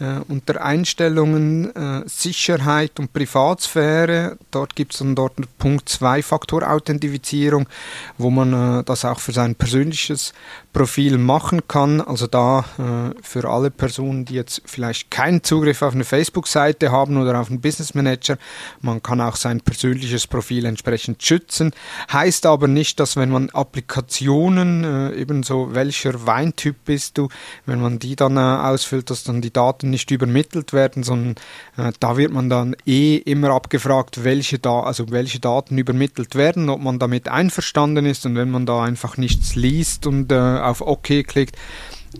Äh, 0.00 0.20
unter 0.28 0.64
Einstellungen 0.64 1.74
äh, 1.74 2.02
Sicherheit 2.06 2.98
und 2.98 3.12
Privatsphäre. 3.12 4.38
Dort 4.50 4.76
gibt 4.76 4.92
es 4.92 4.98
dann 4.98 5.14
dort 5.14 5.34
Punkt 5.58 5.88
2 5.88 6.22
Faktor-Authentifizierung, 6.22 7.68
wo 8.16 8.30
man 8.30 8.80
äh, 8.80 8.84
das 8.84 9.04
auch 9.04 9.20
für 9.20 9.32
sein 9.32 9.54
persönliches 9.54 10.32
Profil 10.72 11.18
machen 11.18 11.62
kann. 11.66 12.00
Also 12.00 12.26
da 12.26 12.60
äh, 12.78 13.14
für 13.22 13.48
alle 13.48 13.70
Personen, 13.70 14.24
die 14.24 14.34
jetzt 14.34 14.62
vielleicht 14.64 15.10
keinen 15.10 15.42
Zugriff 15.42 15.82
auf 15.82 15.94
eine 15.94 16.04
Facebook-Seite 16.04 16.92
haben 16.92 17.16
oder 17.16 17.40
auf 17.40 17.48
einen 17.48 17.60
Business 17.60 17.94
Manager, 17.94 18.36
man 18.80 19.02
kann 19.02 19.20
auch 19.20 19.36
sein 19.36 19.60
persönliches 19.60 20.26
Profil 20.26 20.66
entsprechend 20.66 21.22
schützen. 21.22 21.72
Heißt 22.12 22.46
aber 22.46 22.68
nicht, 22.68 23.00
dass 23.00 23.16
wenn 23.16 23.30
man 23.30 23.50
Applikationen, 23.50 24.84
äh, 24.84 25.14
ebenso 25.14 25.74
welcher 25.74 26.26
Weintyp 26.26 26.76
bist 26.84 27.18
du, 27.18 27.28
wenn 27.66 27.80
man 27.80 27.98
die 27.98 28.14
dann 28.14 28.36
äh, 28.36 28.40
ausfüllt, 28.40 29.10
dass 29.10 29.24
dann 29.24 29.40
die 29.40 29.52
Daten 29.52 29.90
nicht 29.90 30.10
übermittelt 30.10 30.72
werden, 30.72 31.02
sondern 31.02 31.36
äh, 31.76 31.92
da 31.98 32.16
wird 32.16 32.32
man 32.32 32.50
dann 32.50 32.76
eh 32.86 33.16
immer 33.16 33.50
abgefragt, 33.50 34.22
welche, 34.22 34.58
da 34.58 34.80
also 34.80 35.10
welche 35.10 35.40
Daten 35.40 35.78
übermittelt 35.78 36.34
werden, 36.34 36.68
ob 36.68 36.80
man 36.80 36.98
damit 36.98 37.28
einverstanden 37.28 38.06
ist 38.06 38.26
und 38.26 38.36
wenn 38.36 38.50
man 38.50 38.66
da 38.66 38.82
einfach 38.82 39.16
nichts 39.16 39.54
liest 39.54 40.06
und 40.06 40.30
äh, 40.30 40.57
auf 40.58 40.80
OK 40.80 41.26
klickt, 41.26 41.56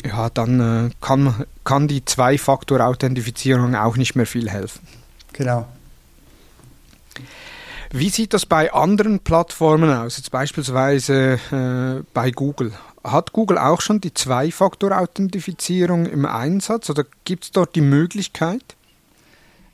ja, 0.05 0.31
dann 0.31 0.89
äh, 0.89 0.91
kann, 1.01 1.47
kann 1.65 1.89
die 1.89 2.05
Zwei-Faktor-Authentifizierung 2.05 3.75
auch 3.75 3.97
nicht 3.97 4.15
mehr 4.17 4.27
viel 4.27 4.51
helfen. 4.51 4.87
Genau. 5.33 5.67
Wie 7.91 8.11
sieht 8.11 8.35
das 8.35 8.45
bei 8.45 8.73
anderen 8.73 9.21
Plattformen 9.21 9.91
aus, 9.91 10.19
jetzt 10.19 10.31
beispielsweise 10.31 11.39
äh, 11.51 12.05
bei 12.13 12.31
Google? 12.31 12.73
Hat 13.03 13.33
Google 13.33 13.57
auch 13.57 13.81
schon 13.81 14.01
die 14.01 14.13
Zwei-Faktor-Authentifizierung 14.13 16.05
im 16.05 16.27
Einsatz 16.27 16.91
oder 16.91 17.05
gibt 17.25 17.45
es 17.45 17.51
dort 17.53 17.75
die 17.75 17.81
Möglichkeit? 17.81 18.77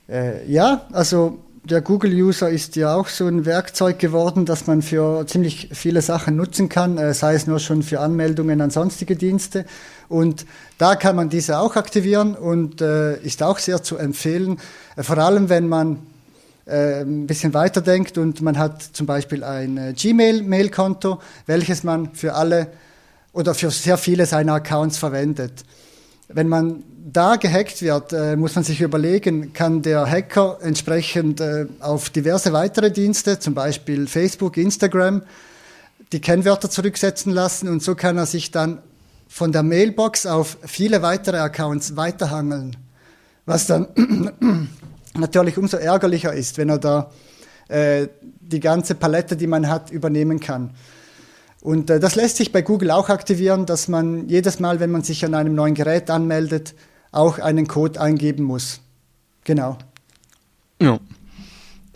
Äh, 0.07 0.49
ja, 0.49 0.85
also 0.93 1.39
der 1.65 1.81
Google-User 1.81 2.49
ist 2.49 2.75
ja 2.75 2.95
auch 2.95 3.07
so 3.07 3.25
ein 3.25 3.45
Werkzeug 3.45 3.97
geworden, 3.97 4.45
das 4.45 4.67
man 4.67 4.81
für 4.81 5.25
ziemlich 5.25 5.69
viele 5.73 6.01
Sachen 6.01 6.35
nutzen 6.35 6.69
kann, 6.69 6.97
äh, 6.97 7.13
sei 7.13 7.33
es 7.33 7.47
nur 7.47 7.59
schon 7.59 7.81
für 7.81 7.99
Anmeldungen 7.99 8.61
an 8.61 8.69
sonstige 8.69 9.15
Dienste. 9.15 9.65
Und 10.07 10.45
da 10.77 10.95
kann 10.95 11.15
man 11.15 11.29
diese 11.29 11.57
auch 11.57 11.75
aktivieren 11.75 12.35
und 12.35 12.81
äh, 12.81 13.17
ist 13.17 13.41
auch 13.41 13.57
sehr 13.57 13.81
zu 13.81 13.97
empfehlen, 13.97 14.59
äh, 14.95 15.03
vor 15.03 15.17
allem 15.17 15.49
wenn 15.49 15.67
man 15.67 15.99
ein 16.67 17.27
bisschen 17.27 17.53
weiterdenkt 17.53 18.17
und 18.17 18.41
man 18.41 18.57
hat 18.57 18.81
zum 18.81 19.05
Beispiel 19.05 19.43
ein 19.43 19.93
Gmail-Mail-Konto, 19.95 21.19
welches 21.45 21.83
man 21.83 22.15
für 22.15 22.33
alle 22.33 22.69
oder 23.33 23.53
für 23.53 23.69
sehr 23.69 23.99
viele 23.99 24.25
seiner 24.25 24.53
Accounts 24.53 24.97
verwendet. 24.97 25.63
Wenn 26.27 26.47
man 26.47 26.81
da 27.07 27.35
gehackt 27.35 27.83
wird, 27.83 28.13
äh, 28.13 28.35
muss 28.35 28.55
man 28.55 28.63
sich 28.63 28.81
überlegen, 28.81 29.53
kann 29.53 29.83
der 29.83 30.09
Hacker 30.09 30.57
entsprechend 30.61 31.39
äh, 31.39 31.67
auf 31.79 32.09
diverse 32.09 32.51
weitere 32.51 32.89
Dienste, 32.89 33.37
zum 33.37 33.53
Beispiel 33.53 34.07
Facebook, 34.07 34.57
Instagram, 34.57 35.21
die 36.11 36.19
Kennwörter 36.19 36.67
zurücksetzen 36.67 37.31
lassen 37.31 37.69
und 37.69 37.83
so 37.83 37.93
kann 37.93 38.17
er 38.17 38.25
sich 38.25 38.49
dann 38.49 38.79
von 39.27 39.51
der 39.51 39.61
Mailbox 39.61 40.25
auf 40.25 40.57
viele 40.65 41.03
weitere 41.03 41.37
Accounts 41.37 41.95
weiterhangeln. 41.95 42.75
Was 43.45 43.67
dann 43.67 43.87
natürlich 45.13 45.59
umso 45.59 45.77
ärgerlicher 45.77 46.33
ist, 46.33 46.57
wenn 46.57 46.69
er 46.69 46.79
da 46.79 47.11
äh, 47.67 48.07
die 48.41 48.59
ganze 48.59 48.95
Palette, 48.95 49.35
die 49.35 49.47
man 49.47 49.69
hat, 49.69 49.91
übernehmen 49.91 50.39
kann. 50.39 50.71
Und 51.61 51.91
äh, 51.91 51.99
das 51.99 52.15
lässt 52.15 52.37
sich 52.37 52.51
bei 52.51 52.63
Google 52.63 52.89
auch 52.89 53.09
aktivieren, 53.09 53.67
dass 53.67 53.87
man 53.87 54.27
jedes 54.27 54.59
Mal, 54.59 54.79
wenn 54.79 54.89
man 54.89 55.03
sich 55.03 55.23
an 55.23 55.35
einem 55.35 55.53
neuen 55.53 55.75
Gerät 55.75 56.09
anmeldet, 56.09 56.73
auch 57.15 57.39
einen 57.39 57.67
Code 57.67 57.99
eingeben 57.99 58.43
muss. 58.43 58.81
Genau. 59.43 59.77
Ja. 60.81 60.99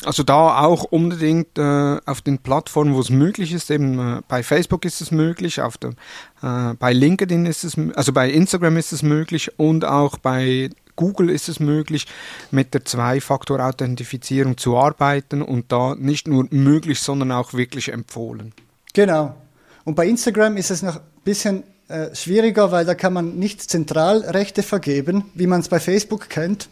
Also 0.06 0.24
da 0.24 0.64
auch 0.64 0.86
unbedingt 0.86 1.58
äh, 1.58 1.98
auf 2.06 2.22
den 2.22 2.38
Plattformen, 2.38 2.96
wo 2.96 3.02
es 3.02 3.10
möglich 3.10 3.52
ist, 3.52 3.70
eben 3.70 4.00
äh, 4.00 4.22
bei 4.30 4.44
Facebook 4.44 4.86
ist 4.86 5.02
es 5.02 5.12
möglich, 5.12 5.62
auf 5.62 5.78
dem, 5.78 5.96
äh, 6.42 6.74
bei 6.76 6.94
LinkedIn 6.94 7.46
ist 7.46 7.66
es, 7.66 7.78
also 7.96 8.14
bei 8.14 8.30
Instagram 8.30 8.78
ist 8.78 8.94
es 8.94 9.04
möglich 9.04 9.52
und 9.60 9.84
auch 9.84 10.18
bei 10.18 10.70
Google 10.96 11.30
ist 11.30 11.50
es 11.50 11.60
möglich, 11.60 12.08
mit 12.50 12.74
der 12.74 12.86
Zwei-Faktor-Authentifizierung 12.86 14.58
zu 14.58 14.78
arbeiten 14.78 15.42
und 15.42 15.70
da 15.70 15.96
nicht 15.96 16.30
nur 16.30 16.48
möglich, 16.50 17.02
sondern 17.02 17.34
auch 17.34 17.54
wirklich 17.54 17.92
empfohlen. 17.92 18.54
Genau. 18.94 19.36
Und 19.84 19.96
bei 19.96 20.08
Instagram 20.08 20.56
ist 20.56 20.72
es 20.72 20.82
noch 20.82 20.96
ein 20.96 21.02
bisschen 21.26 21.64
äh, 21.90 22.16
schwieriger, 22.16 22.72
weil 22.72 22.86
da 22.86 22.94
kann 22.94 23.14
man 23.14 23.38
nicht 23.38 23.68
Zentralrechte 23.70 24.64
vergeben, 24.64 25.26
wie 25.34 25.48
man 25.48 25.60
es 25.62 25.70
bei 25.70 25.80
Facebook 25.80 26.30
kennt. 26.30 26.70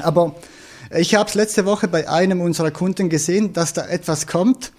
Aber 0.00 0.34
ich 0.96 1.14
habe 1.14 1.28
es 1.28 1.34
letzte 1.34 1.64
Woche 1.64 1.86
bei 1.86 2.08
einem 2.08 2.40
unserer 2.40 2.72
Kunden 2.72 3.08
gesehen, 3.08 3.52
dass 3.52 3.72
da 3.72 3.86
etwas 3.86 4.26
kommt. 4.26 4.72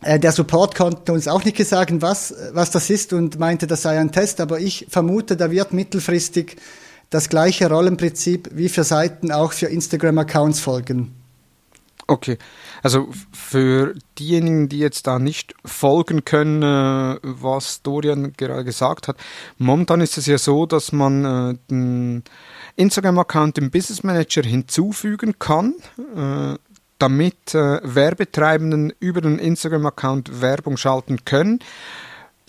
Äh, 0.00 0.18
der 0.18 0.32
Support 0.32 0.74
konnte 0.74 1.12
uns 1.12 1.28
auch 1.28 1.44
nicht 1.44 1.62
sagen, 1.66 2.00
was, 2.00 2.34
was 2.52 2.70
das 2.70 2.88
ist 2.88 3.12
und 3.12 3.38
meinte, 3.38 3.66
das 3.66 3.82
sei 3.82 3.98
ein 3.98 4.12
Test, 4.12 4.40
aber 4.40 4.60
ich 4.60 4.86
vermute, 4.88 5.36
da 5.36 5.50
wird 5.50 5.74
mittelfristig 5.74 6.56
das 7.10 7.28
gleiche 7.28 7.68
Rollenprinzip 7.68 8.48
wie 8.54 8.70
für 8.70 8.84
Seiten 8.84 9.30
auch 9.30 9.52
für 9.52 9.66
Instagram-Accounts 9.66 10.60
folgen. 10.60 11.17
Okay, 12.10 12.38
also 12.82 13.10
für 13.34 13.94
diejenigen, 14.18 14.70
die 14.70 14.78
jetzt 14.78 15.06
da 15.06 15.18
nicht 15.18 15.54
folgen 15.62 16.24
können, 16.24 16.62
äh, 16.62 17.18
was 17.22 17.82
Dorian 17.82 18.32
gerade 18.32 18.64
gesagt 18.64 19.08
hat, 19.08 19.18
momentan 19.58 20.00
ist 20.00 20.16
es 20.16 20.24
ja 20.24 20.38
so, 20.38 20.64
dass 20.64 20.90
man 20.90 21.24
äh, 21.26 21.58
den 21.70 22.24
Instagram-Account 22.76 23.58
im 23.58 23.70
Business 23.70 24.04
Manager 24.04 24.40
hinzufügen 24.42 25.38
kann, 25.38 25.74
äh, 26.16 26.56
damit 26.98 27.54
Werbetreibenden 27.54 28.92
über 28.98 29.20
den 29.20 29.38
Instagram-Account 29.38 30.40
Werbung 30.40 30.76
schalten 30.76 31.24
können. 31.24 31.60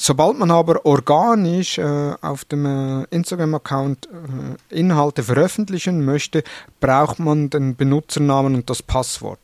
Sobald 0.02 0.40
man 0.40 0.50
aber 0.50 0.86
organisch 0.86 1.78
äh, 1.78 2.14
auf 2.22 2.46
dem 2.46 2.66
äh, 2.66 3.04
Instagram-Account 3.10 4.08
äh, 4.08 4.80
Inhalte 4.80 5.24
veröffentlichen 5.24 6.06
möchte, 6.06 6.44
braucht 6.80 7.20
man 7.20 7.50
den 7.50 7.76
Benutzernamen 7.76 8.56
und 8.56 8.70
das 8.70 8.82
Passwort. 8.82 9.42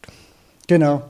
Genau. 0.68 1.02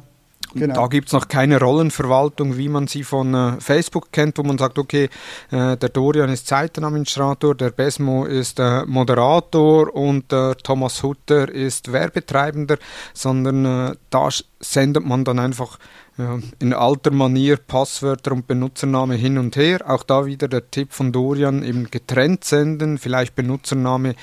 Genau. 0.55 0.73
Da 0.73 0.87
gibt 0.87 1.09
es 1.09 1.13
noch 1.13 1.27
keine 1.27 1.59
Rollenverwaltung, 1.59 2.57
wie 2.57 2.69
man 2.69 2.87
sie 2.87 3.03
von 3.03 3.35
äh, 3.35 3.59
Facebook 3.59 4.11
kennt, 4.11 4.39
wo 4.39 4.43
man 4.43 4.57
sagt, 4.57 4.79
okay, 4.79 5.09
äh, 5.51 5.77
der 5.77 5.89
Dorian 5.89 6.29
ist 6.29 6.47
Seitenadministrator, 6.47 7.53
der 7.53 7.69
Besmo 7.69 8.25
ist 8.25 8.59
äh, 8.59 8.83
Moderator 8.85 9.93
und 9.93 10.31
der 10.31 10.57
Thomas 10.57 11.03
Hutter 11.03 11.49
ist 11.49 11.91
Werbetreibender, 11.91 12.77
sondern 13.13 13.97
da 14.09 14.29
sendet 14.59 15.05
man 15.05 15.23
dann 15.23 15.39
einfach 15.39 15.77
ja, 16.17 16.39
in 16.59 16.73
alter 16.73 17.11
Manier 17.11 17.57
Passwörter 17.57 18.31
und 18.31 18.47
Benutzername 18.47 19.15
hin 19.15 19.37
und 19.37 19.55
her. 19.57 19.81
Auch 19.89 20.03
da 20.03 20.25
wieder 20.25 20.47
der 20.47 20.71
Tipp 20.71 20.93
von 20.93 21.11
Dorian, 21.11 21.63
eben 21.63 21.91
getrennt 21.91 22.45
senden, 22.45 22.97
vielleicht 22.97 23.35
Benutzername 23.35 24.15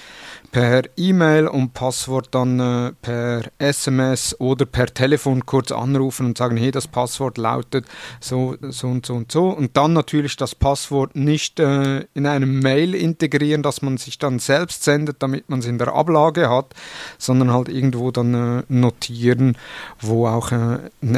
per 0.52 0.82
E-Mail 0.98 1.48
und 1.48 1.72
Passwort 1.72 2.28
dann 2.30 2.60
äh, 2.60 2.92
per 3.00 3.42
SMS 3.58 4.38
oder 4.38 4.66
per 4.66 4.86
Telefon 4.86 5.46
kurz 5.46 5.72
anrufen 5.72 6.26
und 6.26 6.38
sagen, 6.38 6.58
hey, 6.58 6.70
das 6.70 6.86
Passwort 6.86 7.38
lautet 7.38 7.86
so, 8.20 8.56
so 8.60 8.88
und 8.88 9.06
so 9.06 9.14
und 9.14 9.32
so. 9.32 9.48
Und 9.48 9.76
dann 9.78 9.94
natürlich 9.94 10.36
das 10.36 10.54
Passwort 10.54 11.16
nicht 11.16 11.58
äh, 11.58 12.04
in 12.12 12.26
einem 12.26 12.60
Mail 12.60 12.94
integrieren, 12.94 13.62
dass 13.62 13.80
man 13.80 13.96
sich 13.96 14.18
dann 14.18 14.38
selbst 14.38 14.84
sendet, 14.84 15.22
damit 15.22 15.48
man 15.48 15.60
es 15.60 15.66
in 15.66 15.78
der 15.78 15.94
Ablage 15.94 16.50
hat, 16.50 16.74
sondern 17.16 17.50
halt 17.50 17.68
irgendwo 17.68 18.10
dann 18.10 18.34
äh, 18.34 18.62
notieren, 18.68 19.56
wo 20.00 20.26
auch 20.26 20.52
äh, 20.52 20.78
ein 21.02 21.16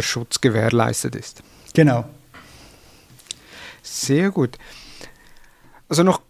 entsprechender 0.00 0.02
Schutz 0.02 0.40
gewährleistet 0.40 1.14
ist. 1.14 1.42
Genau. 1.74 2.04
Sehr 3.82 4.30
gut. 4.30 4.58
Also 5.88 6.02
noch 6.02 6.20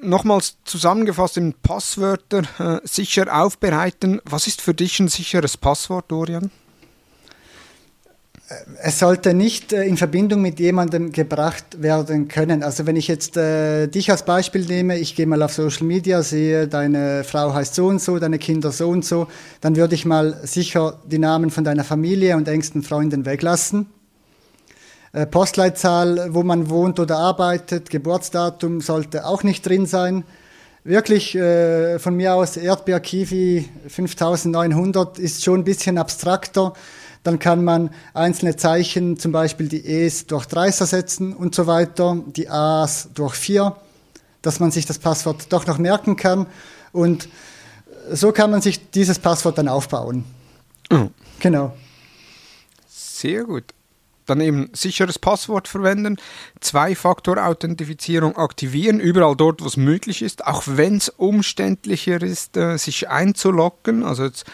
nochmals 0.00 0.58
zusammengefasst 0.64 1.36
in 1.36 1.54
Passwörter 1.54 2.42
äh, 2.60 2.86
sicher 2.86 3.34
aufbereiten. 3.34 4.20
Was 4.24 4.46
ist 4.46 4.60
für 4.60 4.72
dich 4.72 5.00
ein 5.00 5.08
sicheres 5.08 5.56
Passwort, 5.56 6.10
Dorian? 6.12 6.52
Es 8.82 8.98
sollte 8.98 9.34
nicht 9.34 9.74
äh, 9.74 9.84
in 9.84 9.98
Verbindung 9.98 10.40
mit 10.40 10.58
jemandem 10.58 11.12
gebracht 11.12 11.82
werden 11.82 12.28
können. 12.28 12.62
Also 12.62 12.86
wenn 12.86 12.96
ich 12.96 13.06
jetzt 13.06 13.36
äh, 13.36 13.88
dich 13.88 14.10
als 14.10 14.24
Beispiel 14.24 14.64
nehme, 14.64 14.98
ich 14.98 15.14
gehe 15.14 15.26
mal 15.26 15.42
auf 15.42 15.52
Social 15.52 15.86
Media, 15.86 16.22
sehe, 16.22 16.66
deine 16.66 17.24
Frau 17.24 17.52
heißt 17.52 17.74
so 17.74 17.86
und 17.88 18.00
so, 18.00 18.18
deine 18.18 18.38
Kinder 18.38 18.72
so 18.72 18.88
und 18.88 19.04
so, 19.04 19.28
dann 19.60 19.76
würde 19.76 19.94
ich 19.94 20.06
mal 20.06 20.40
sicher 20.44 20.98
die 21.04 21.18
Namen 21.18 21.50
von 21.50 21.62
deiner 21.64 21.84
Familie 21.84 22.36
und 22.36 22.48
engsten 22.48 22.82
Freunden 22.82 23.26
weglassen 23.26 23.86
äh, 25.12 25.26
Postleitzahl, 25.26 26.34
wo 26.34 26.42
man 26.42 26.70
wohnt 26.70 27.00
oder 27.00 27.18
arbeitet, 27.18 27.90
Geburtsdatum 27.90 28.80
sollte 28.80 29.26
auch 29.26 29.42
nicht 29.42 29.66
drin 29.66 29.86
sein. 29.86 30.24
Wirklich 30.84 31.34
äh, 31.34 31.98
von 31.98 32.14
mir 32.14 32.34
aus 32.34 32.56
Erdbeer 32.56 33.00
Kiwi 33.00 33.68
5900 33.88 35.18
ist 35.18 35.44
schon 35.44 35.60
ein 35.60 35.64
bisschen 35.64 35.98
abstrakter. 35.98 36.72
Dann 37.24 37.38
kann 37.38 37.64
man 37.64 37.90
einzelne 38.14 38.56
Zeichen, 38.56 39.18
zum 39.18 39.32
Beispiel 39.32 39.68
die 39.68 39.84
E's 39.84 40.26
durch 40.26 40.46
3 40.46 40.66
ersetzen 40.66 41.34
und 41.34 41.54
so 41.54 41.66
weiter, 41.66 42.16
die 42.26 42.48
A's 42.48 43.08
durch 43.14 43.34
4. 43.34 43.76
dass 44.42 44.60
man 44.60 44.70
sich 44.70 44.86
das 44.86 44.98
Passwort 44.98 45.52
doch 45.52 45.66
noch 45.66 45.78
merken 45.78 46.16
kann. 46.16 46.46
Und 46.92 47.28
so 48.10 48.32
kann 48.32 48.50
man 48.50 48.62
sich 48.62 48.90
dieses 48.90 49.18
Passwort 49.18 49.58
dann 49.58 49.68
aufbauen. 49.68 50.24
Mhm. 50.90 51.10
Genau. 51.40 51.76
Sehr 52.88 53.44
gut. 53.44 53.64
Dann 54.26 54.40
eben 54.40 54.70
sicheres 54.74 55.18
Passwort 55.18 55.68
verwenden, 55.68 56.18
Zwei-Faktor-Authentifizierung 56.60 58.36
aktivieren, 58.36 59.00
überall 59.00 59.34
dort, 59.34 59.62
wo 59.62 59.66
es 59.66 59.78
möglich 59.78 60.20
ist, 60.20 60.46
auch 60.46 60.64
wenn 60.66 60.98
es 60.98 61.08
umständlicher 61.08 62.20
ist, 62.20 62.56
äh, 62.58 62.76
sich 62.76 63.08
einzuloggen. 63.08 64.04
Also 64.04 64.24
jetzt 64.24 64.44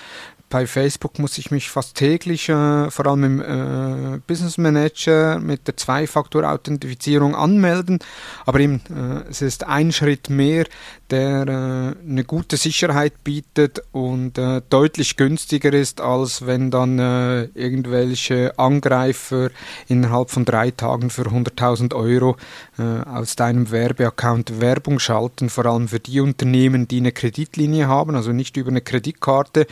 bei 0.55 0.69
Facebook 0.69 1.19
muss 1.19 1.37
ich 1.37 1.51
mich 1.51 1.69
fast 1.69 1.97
täglich, 1.97 2.49
äh, 2.49 2.89
vor 2.89 3.07
allem 3.09 3.25
im 3.25 3.41
äh, 3.41 4.21
Business 4.25 4.57
Manager, 4.57 5.41
mit 5.41 5.67
der 5.67 5.77
Zwei-Faktor-Authentifizierung 5.77 7.35
anmelden. 7.35 7.99
Aber 8.47 8.61
eben, 8.61 8.81
äh, 8.89 9.29
es 9.29 9.43
ist 9.43 9.67
ein 9.67 9.91
Schritt 9.91 10.31
mehr, 10.31 10.67
der 11.11 11.49
äh, 11.49 12.09
eine 12.09 12.23
gute 12.25 12.57
Sicherheit 12.57 13.25
bietet 13.25 13.83
und 13.91 14.39
äh, 14.39 14.63
deutlich 14.71 15.17
günstiger 15.17 15.73
ist, 15.73 16.01
als 16.01 16.47
wenn 16.47 16.71
dann 16.71 17.01
äh, 17.01 17.47
irgendwelche 17.55 18.57
Angreifer 18.57 19.51
innerhalb 19.89 20.31
von 20.31 20.45
drei 20.45 20.71
Tagen 20.71 21.11
für 21.11 21.23
100.000 21.23 21.97
Euro 21.97 22.37
aus 22.77 23.37
deinem 23.37 23.71
Werbeaccount 23.71 24.61
Werbung 24.61 24.99
schalten, 24.99 25.49
vor 25.49 25.67
allem 25.67 25.89
für 25.89 26.01
die 26.01 26.21
Unternehmen, 26.21 26.89
die 26.89 26.99
eine 26.99 27.13
Kreditlinie 27.13 27.87
haben, 27.87 28.15
also 28.17 28.33
nicht 28.33 28.57
über 28.57 28.71
eine 28.71 28.81
Kreditkarte 28.81 29.67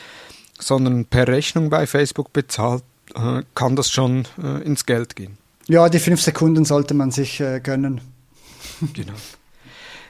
sondern 0.63 1.05
per 1.05 1.29
Rechnung 1.29 1.71
bei 1.71 1.87
Facebook 1.87 2.33
bezahlt, 2.33 2.83
äh, 3.15 3.43
kann 3.55 3.77
das 3.77 3.91
schon 3.91 4.27
äh, 4.43 4.63
ins 4.63 4.87
Geld 4.87 5.17
gehen. 5.17 5.39
Ja, 5.69 5.89
die 5.89 5.99
fünf 5.99 6.21
Sekunden 6.21 6.65
sollte 6.65 6.95
man 6.95 7.11
sich 7.11 7.41
äh, 7.41 7.61
gönnen. 7.61 8.01
genau. 8.95 9.15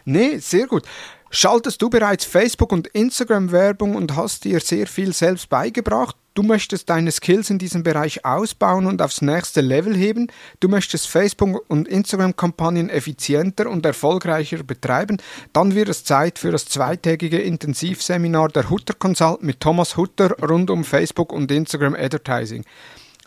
Nee, 0.05 0.39
sehr 0.39 0.67
gut. 0.67 0.85
Schaltest 1.31 1.81
du 1.81 1.89
bereits 1.89 2.25
Facebook- 2.25 2.73
und 2.73 2.89
Instagram-Werbung 2.89 3.95
und 3.95 4.17
hast 4.17 4.45
dir 4.45 4.61
sehr 4.61 4.87
viel 4.87 5.13
selbst 5.13 5.49
beigebracht? 5.49 6.17
Du 6.35 6.43
möchtest 6.43 6.89
deine 6.89 7.13
Skills 7.13 7.51
in 7.51 7.59
diesem 7.59 7.83
Bereich 7.83 8.25
ausbauen 8.25 8.87
und 8.87 9.03
aufs 9.03 9.21
nächste 9.21 9.61
Level 9.61 9.95
heben. 9.95 10.29
Du 10.61 10.69
möchtest 10.69 11.07
Facebook- 11.09 11.65
und 11.69 11.87
Instagram-Kampagnen 11.87 12.89
effizienter 12.89 13.69
und 13.69 13.85
erfolgreicher 13.85 14.63
betreiben. 14.63 15.19
Dann 15.53 15.75
wird 15.75 15.91
es 15.91 16.05
Zeit 16.05 16.39
für 16.39 16.51
das 16.51 16.65
zweitägige 16.65 17.39
Intensivseminar 17.39 18.49
der 18.49 18.71
Hutter 18.71 18.95
Consult 18.95 19.43
mit 19.43 19.61
Thomas 19.61 19.99
Hutter 19.99 20.31
rund 20.41 20.71
um 20.71 20.85
Facebook 20.85 21.33
und 21.35 21.51
Instagram 21.51 21.95
Advertising. 21.95 22.65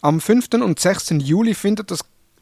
Am 0.01 0.19
5. 0.19 0.55
und 0.55 0.79
6. 0.79 1.15
Juli 1.19 1.53
findet 1.53 1.91
das 1.91 1.99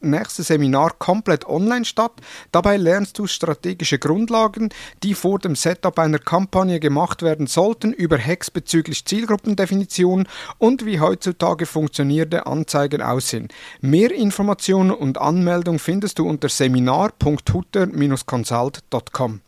nächste 0.09 0.43
Seminar 0.43 0.91
komplett 0.99 1.45
online 1.45 1.85
statt. 1.85 2.11
Dabei 2.51 2.75
lernst 2.77 3.19
du 3.19 3.27
strategische 3.27 3.99
Grundlagen, 3.99 4.69
die 5.03 5.13
vor 5.13 5.39
dem 5.39 5.55
Setup 5.55 5.97
einer 5.99 6.19
Kampagne 6.19 6.79
gemacht 6.79 7.21
werden 7.21 7.47
sollten, 7.47 7.91
über 7.93 8.17
Hacks 8.17 8.51
bezüglich 8.51 9.05
Zielgruppendefinition 9.05 10.27
und 10.57 10.85
wie 10.85 10.99
heutzutage 10.99 11.65
funktionierende 11.65 12.45
Anzeigen 12.45 13.01
aussehen. 13.01 13.47
Mehr 13.81 14.11
Informationen 14.11 14.91
und 14.91 15.17
Anmeldung 15.17 15.79
findest 15.79 16.19
du 16.19 16.27
unter 16.27 16.49
seminar.hutter-consult.com. 16.49 19.41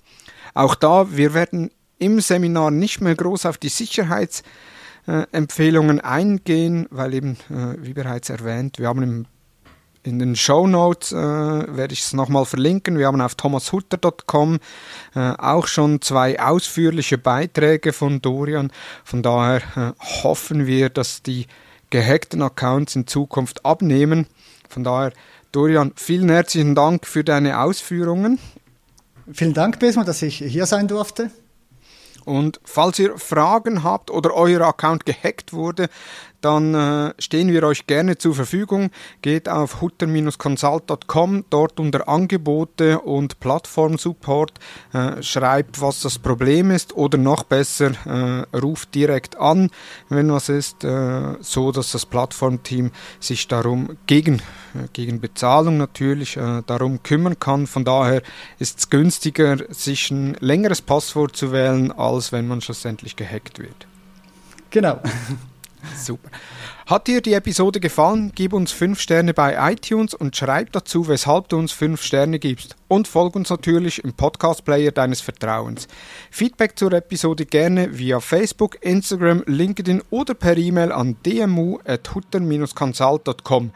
Auch 0.53 0.75
da, 0.75 1.11
wir 1.11 1.33
werden 1.33 1.71
im 1.99 2.21
Seminar 2.21 2.71
nicht 2.71 3.01
mehr 3.01 3.15
groß 3.15 3.45
auf 3.45 3.57
die 3.57 3.67
Sicherheitsempfehlungen 3.69 5.99
eingehen, 5.99 6.87
weil 6.89 7.13
eben, 7.13 7.37
äh, 7.49 7.75
wie 7.79 7.93
bereits 7.93 8.29
erwähnt, 8.29 8.79
wir 8.79 8.87
haben 8.87 9.03
im 9.03 9.25
in 10.05 10.19
den 10.19 10.35
Show 10.35 10.67
Notes 10.67 11.11
äh, 11.11 11.15
werde 11.15 11.93
ich 11.93 12.01
es 12.01 12.13
nochmal 12.13 12.45
verlinken. 12.45 12.97
Wir 12.97 13.07
haben 13.07 13.21
auf 13.21 13.35
thomashutter.com 13.35 14.59
äh, 15.15 15.19
auch 15.19 15.67
schon 15.67 16.01
zwei 16.01 16.39
ausführliche 16.39 17.17
Beiträge 17.17 17.91
von 17.91 18.21
Dorian. 18.21 18.71
Von 19.03 19.23
daher 19.23 19.61
äh, 19.75 19.93
hoffen 20.23 20.67
wir, 20.67 20.89
dass 20.89 21.23
die 21.23 21.47
gehackten 21.89 22.41
Accounts 22.43 22.95
in 22.95 23.07
Zukunft 23.07 23.65
abnehmen. 23.65 24.27
Von 24.69 24.83
daher, 24.83 25.11
Dorian, 25.51 25.91
vielen 25.95 26.29
herzlichen 26.29 26.75
Dank 26.75 27.07
für 27.07 27.23
deine 27.23 27.59
Ausführungen. 27.59 28.39
Vielen 29.33 29.53
Dank, 29.53 29.79
Besma, 29.79 30.03
dass 30.03 30.21
ich 30.21 30.37
hier 30.37 30.67
sein 30.67 30.87
durfte. 30.87 31.31
Und 32.25 32.59
falls 32.63 32.97
ihr 32.99 33.17
Fragen 33.17 33.83
habt 33.83 34.09
oder 34.09 34.33
euer 34.33 34.61
Account 34.61 35.05
gehackt 35.05 35.53
wurde, 35.53 35.89
dann 36.41 36.73
äh, 36.73 37.13
stehen 37.19 37.51
wir 37.51 37.63
euch 37.63 37.87
gerne 37.87 38.17
zur 38.17 38.35
Verfügung. 38.35 38.91
Geht 39.21 39.49
auf 39.49 39.81
hutter-consult.com, 39.81 41.45
dort 41.49 41.79
unter 41.79 42.07
Angebote 42.07 42.99
und 42.99 43.39
Plattformsupport, 43.39 44.53
äh, 44.93 45.21
schreibt, 45.23 45.81
was 45.81 46.01
das 46.01 46.19
Problem 46.19 46.71
ist 46.71 46.95
oder 46.95 47.17
noch 47.17 47.43
besser, 47.43 47.91
äh, 48.05 48.57
ruft 48.57 48.93
direkt 48.95 49.37
an, 49.37 49.69
wenn 50.09 50.31
was 50.31 50.49
ist, 50.49 50.85
so 51.39 51.71
dass 51.71 51.91
das 51.91 52.05
Plattformteam 52.05 52.91
sich 53.19 53.47
darum 53.47 53.97
gegen, 54.07 54.41
gegen 54.93 55.19
Bezahlung 55.19 55.77
natürlich 55.77 56.37
darum 56.65 57.01
kümmern 57.03 57.39
kann. 57.39 57.67
Von 57.67 57.85
daher 57.85 58.21
ist 58.59 58.79
es 58.79 58.89
günstiger, 58.89 59.57
sich 59.73 60.11
ein 60.11 60.35
längeres 60.39 60.81
Passwort 60.81 61.35
zu 61.35 61.51
wählen, 61.51 61.91
als 61.91 62.31
wenn 62.31 62.47
man 62.47 62.61
schlussendlich 62.61 63.15
gehackt 63.15 63.59
wird. 63.59 63.87
Genau. 64.69 64.99
Super. 65.93 66.29
Hat 66.87 67.07
dir 67.07 67.21
die 67.21 67.33
Episode 67.33 67.79
gefallen? 67.79 68.31
Gib 68.35 68.53
uns 68.53 68.71
5 68.71 68.99
Sterne 68.99 69.33
bei 69.33 69.73
iTunes 69.73 70.13
und 70.13 70.37
schreib 70.37 70.71
dazu, 70.71 71.07
weshalb 71.07 71.49
du 71.49 71.57
uns 71.57 71.71
5 71.71 71.99
Sterne 71.99 72.37
gibst. 72.37 72.75
Und 72.87 73.07
folg 73.07 73.35
uns 73.35 73.49
natürlich 73.49 74.03
im 74.03 74.13
Podcast-Player 74.13 74.91
deines 74.91 75.19
Vertrauens. 75.19 75.87
Feedback 76.29 76.77
zur 76.77 76.93
Episode 76.93 77.47
gerne 77.47 77.97
via 77.97 78.19
Facebook, 78.19 78.77
Instagram, 78.85 79.41
LinkedIn 79.47 80.03
oder 80.11 80.35
per 80.35 80.57
E-Mail 80.57 80.91
an 80.91 81.15
dmu.hutter-consult.com. 81.25 83.71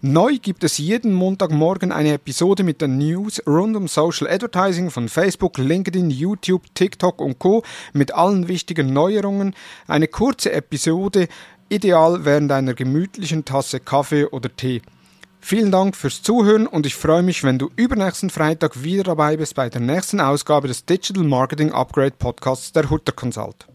Neu 0.00 0.38
gibt 0.42 0.64
es 0.64 0.78
jeden 0.78 1.12
Montagmorgen 1.12 1.92
eine 1.92 2.14
Episode 2.14 2.64
mit 2.64 2.82
den 2.82 2.98
News 2.98 3.40
rund 3.46 3.76
um 3.76 3.86
Social 3.86 4.26
Advertising 4.28 4.90
von 4.90 5.08
Facebook, 5.08 5.58
LinkedIn, 5.58 6.10
YouTube, 6.10 6.64
TikTok 6.74 7.20
und 7.20 7.38
Co. 7.38 7.62
mit 7.92 8.12
allen 8.14 8.48
wichtigen 8.48 8.92
Neuerungen. 8.92 9.54
Eine 9.86 10.08
kurze 10.08 10.50
Episode 10.50 11.28
ideal 11.68 12.24
während 12.24 12.52
einer 12.52 12.74
gemütlichen 12.74 13.44
Tasse 13.44 13.80
Kaffee 13.80 14.26
oder 14.26 14.54
Tee. 14.54 14.82
Vielen 15.40 15.70
Dank 15.70 15.96
fürs 15.96 16.22
Zuhören 16.22 16.66
und 16.66 16.84
ich 16.84 16.94
freue 16.94 17.22
mich, 17.22 17.44
wenn 17.44 17.58
du 17.58 17.70
übernächsten 17.76 18.30
Freitag 18.30 18.82
wieder 18.82 19.04
dabei 19.04 19.36
bist 19.36 19.54
bei 19.54 19.68
der 19.68 19.80
nächsten 19.80 20.20
Ausgabe 20.20 20.68
des 20.68 20.84
Digital 20.84 21.24
Marketing 21.24 21.72
Upgrade 21.72 22.14
Podcasts 22.18 22.72
der 22.72 22.90
Hutter 22.90 23.12
Consult. 23.12 23.66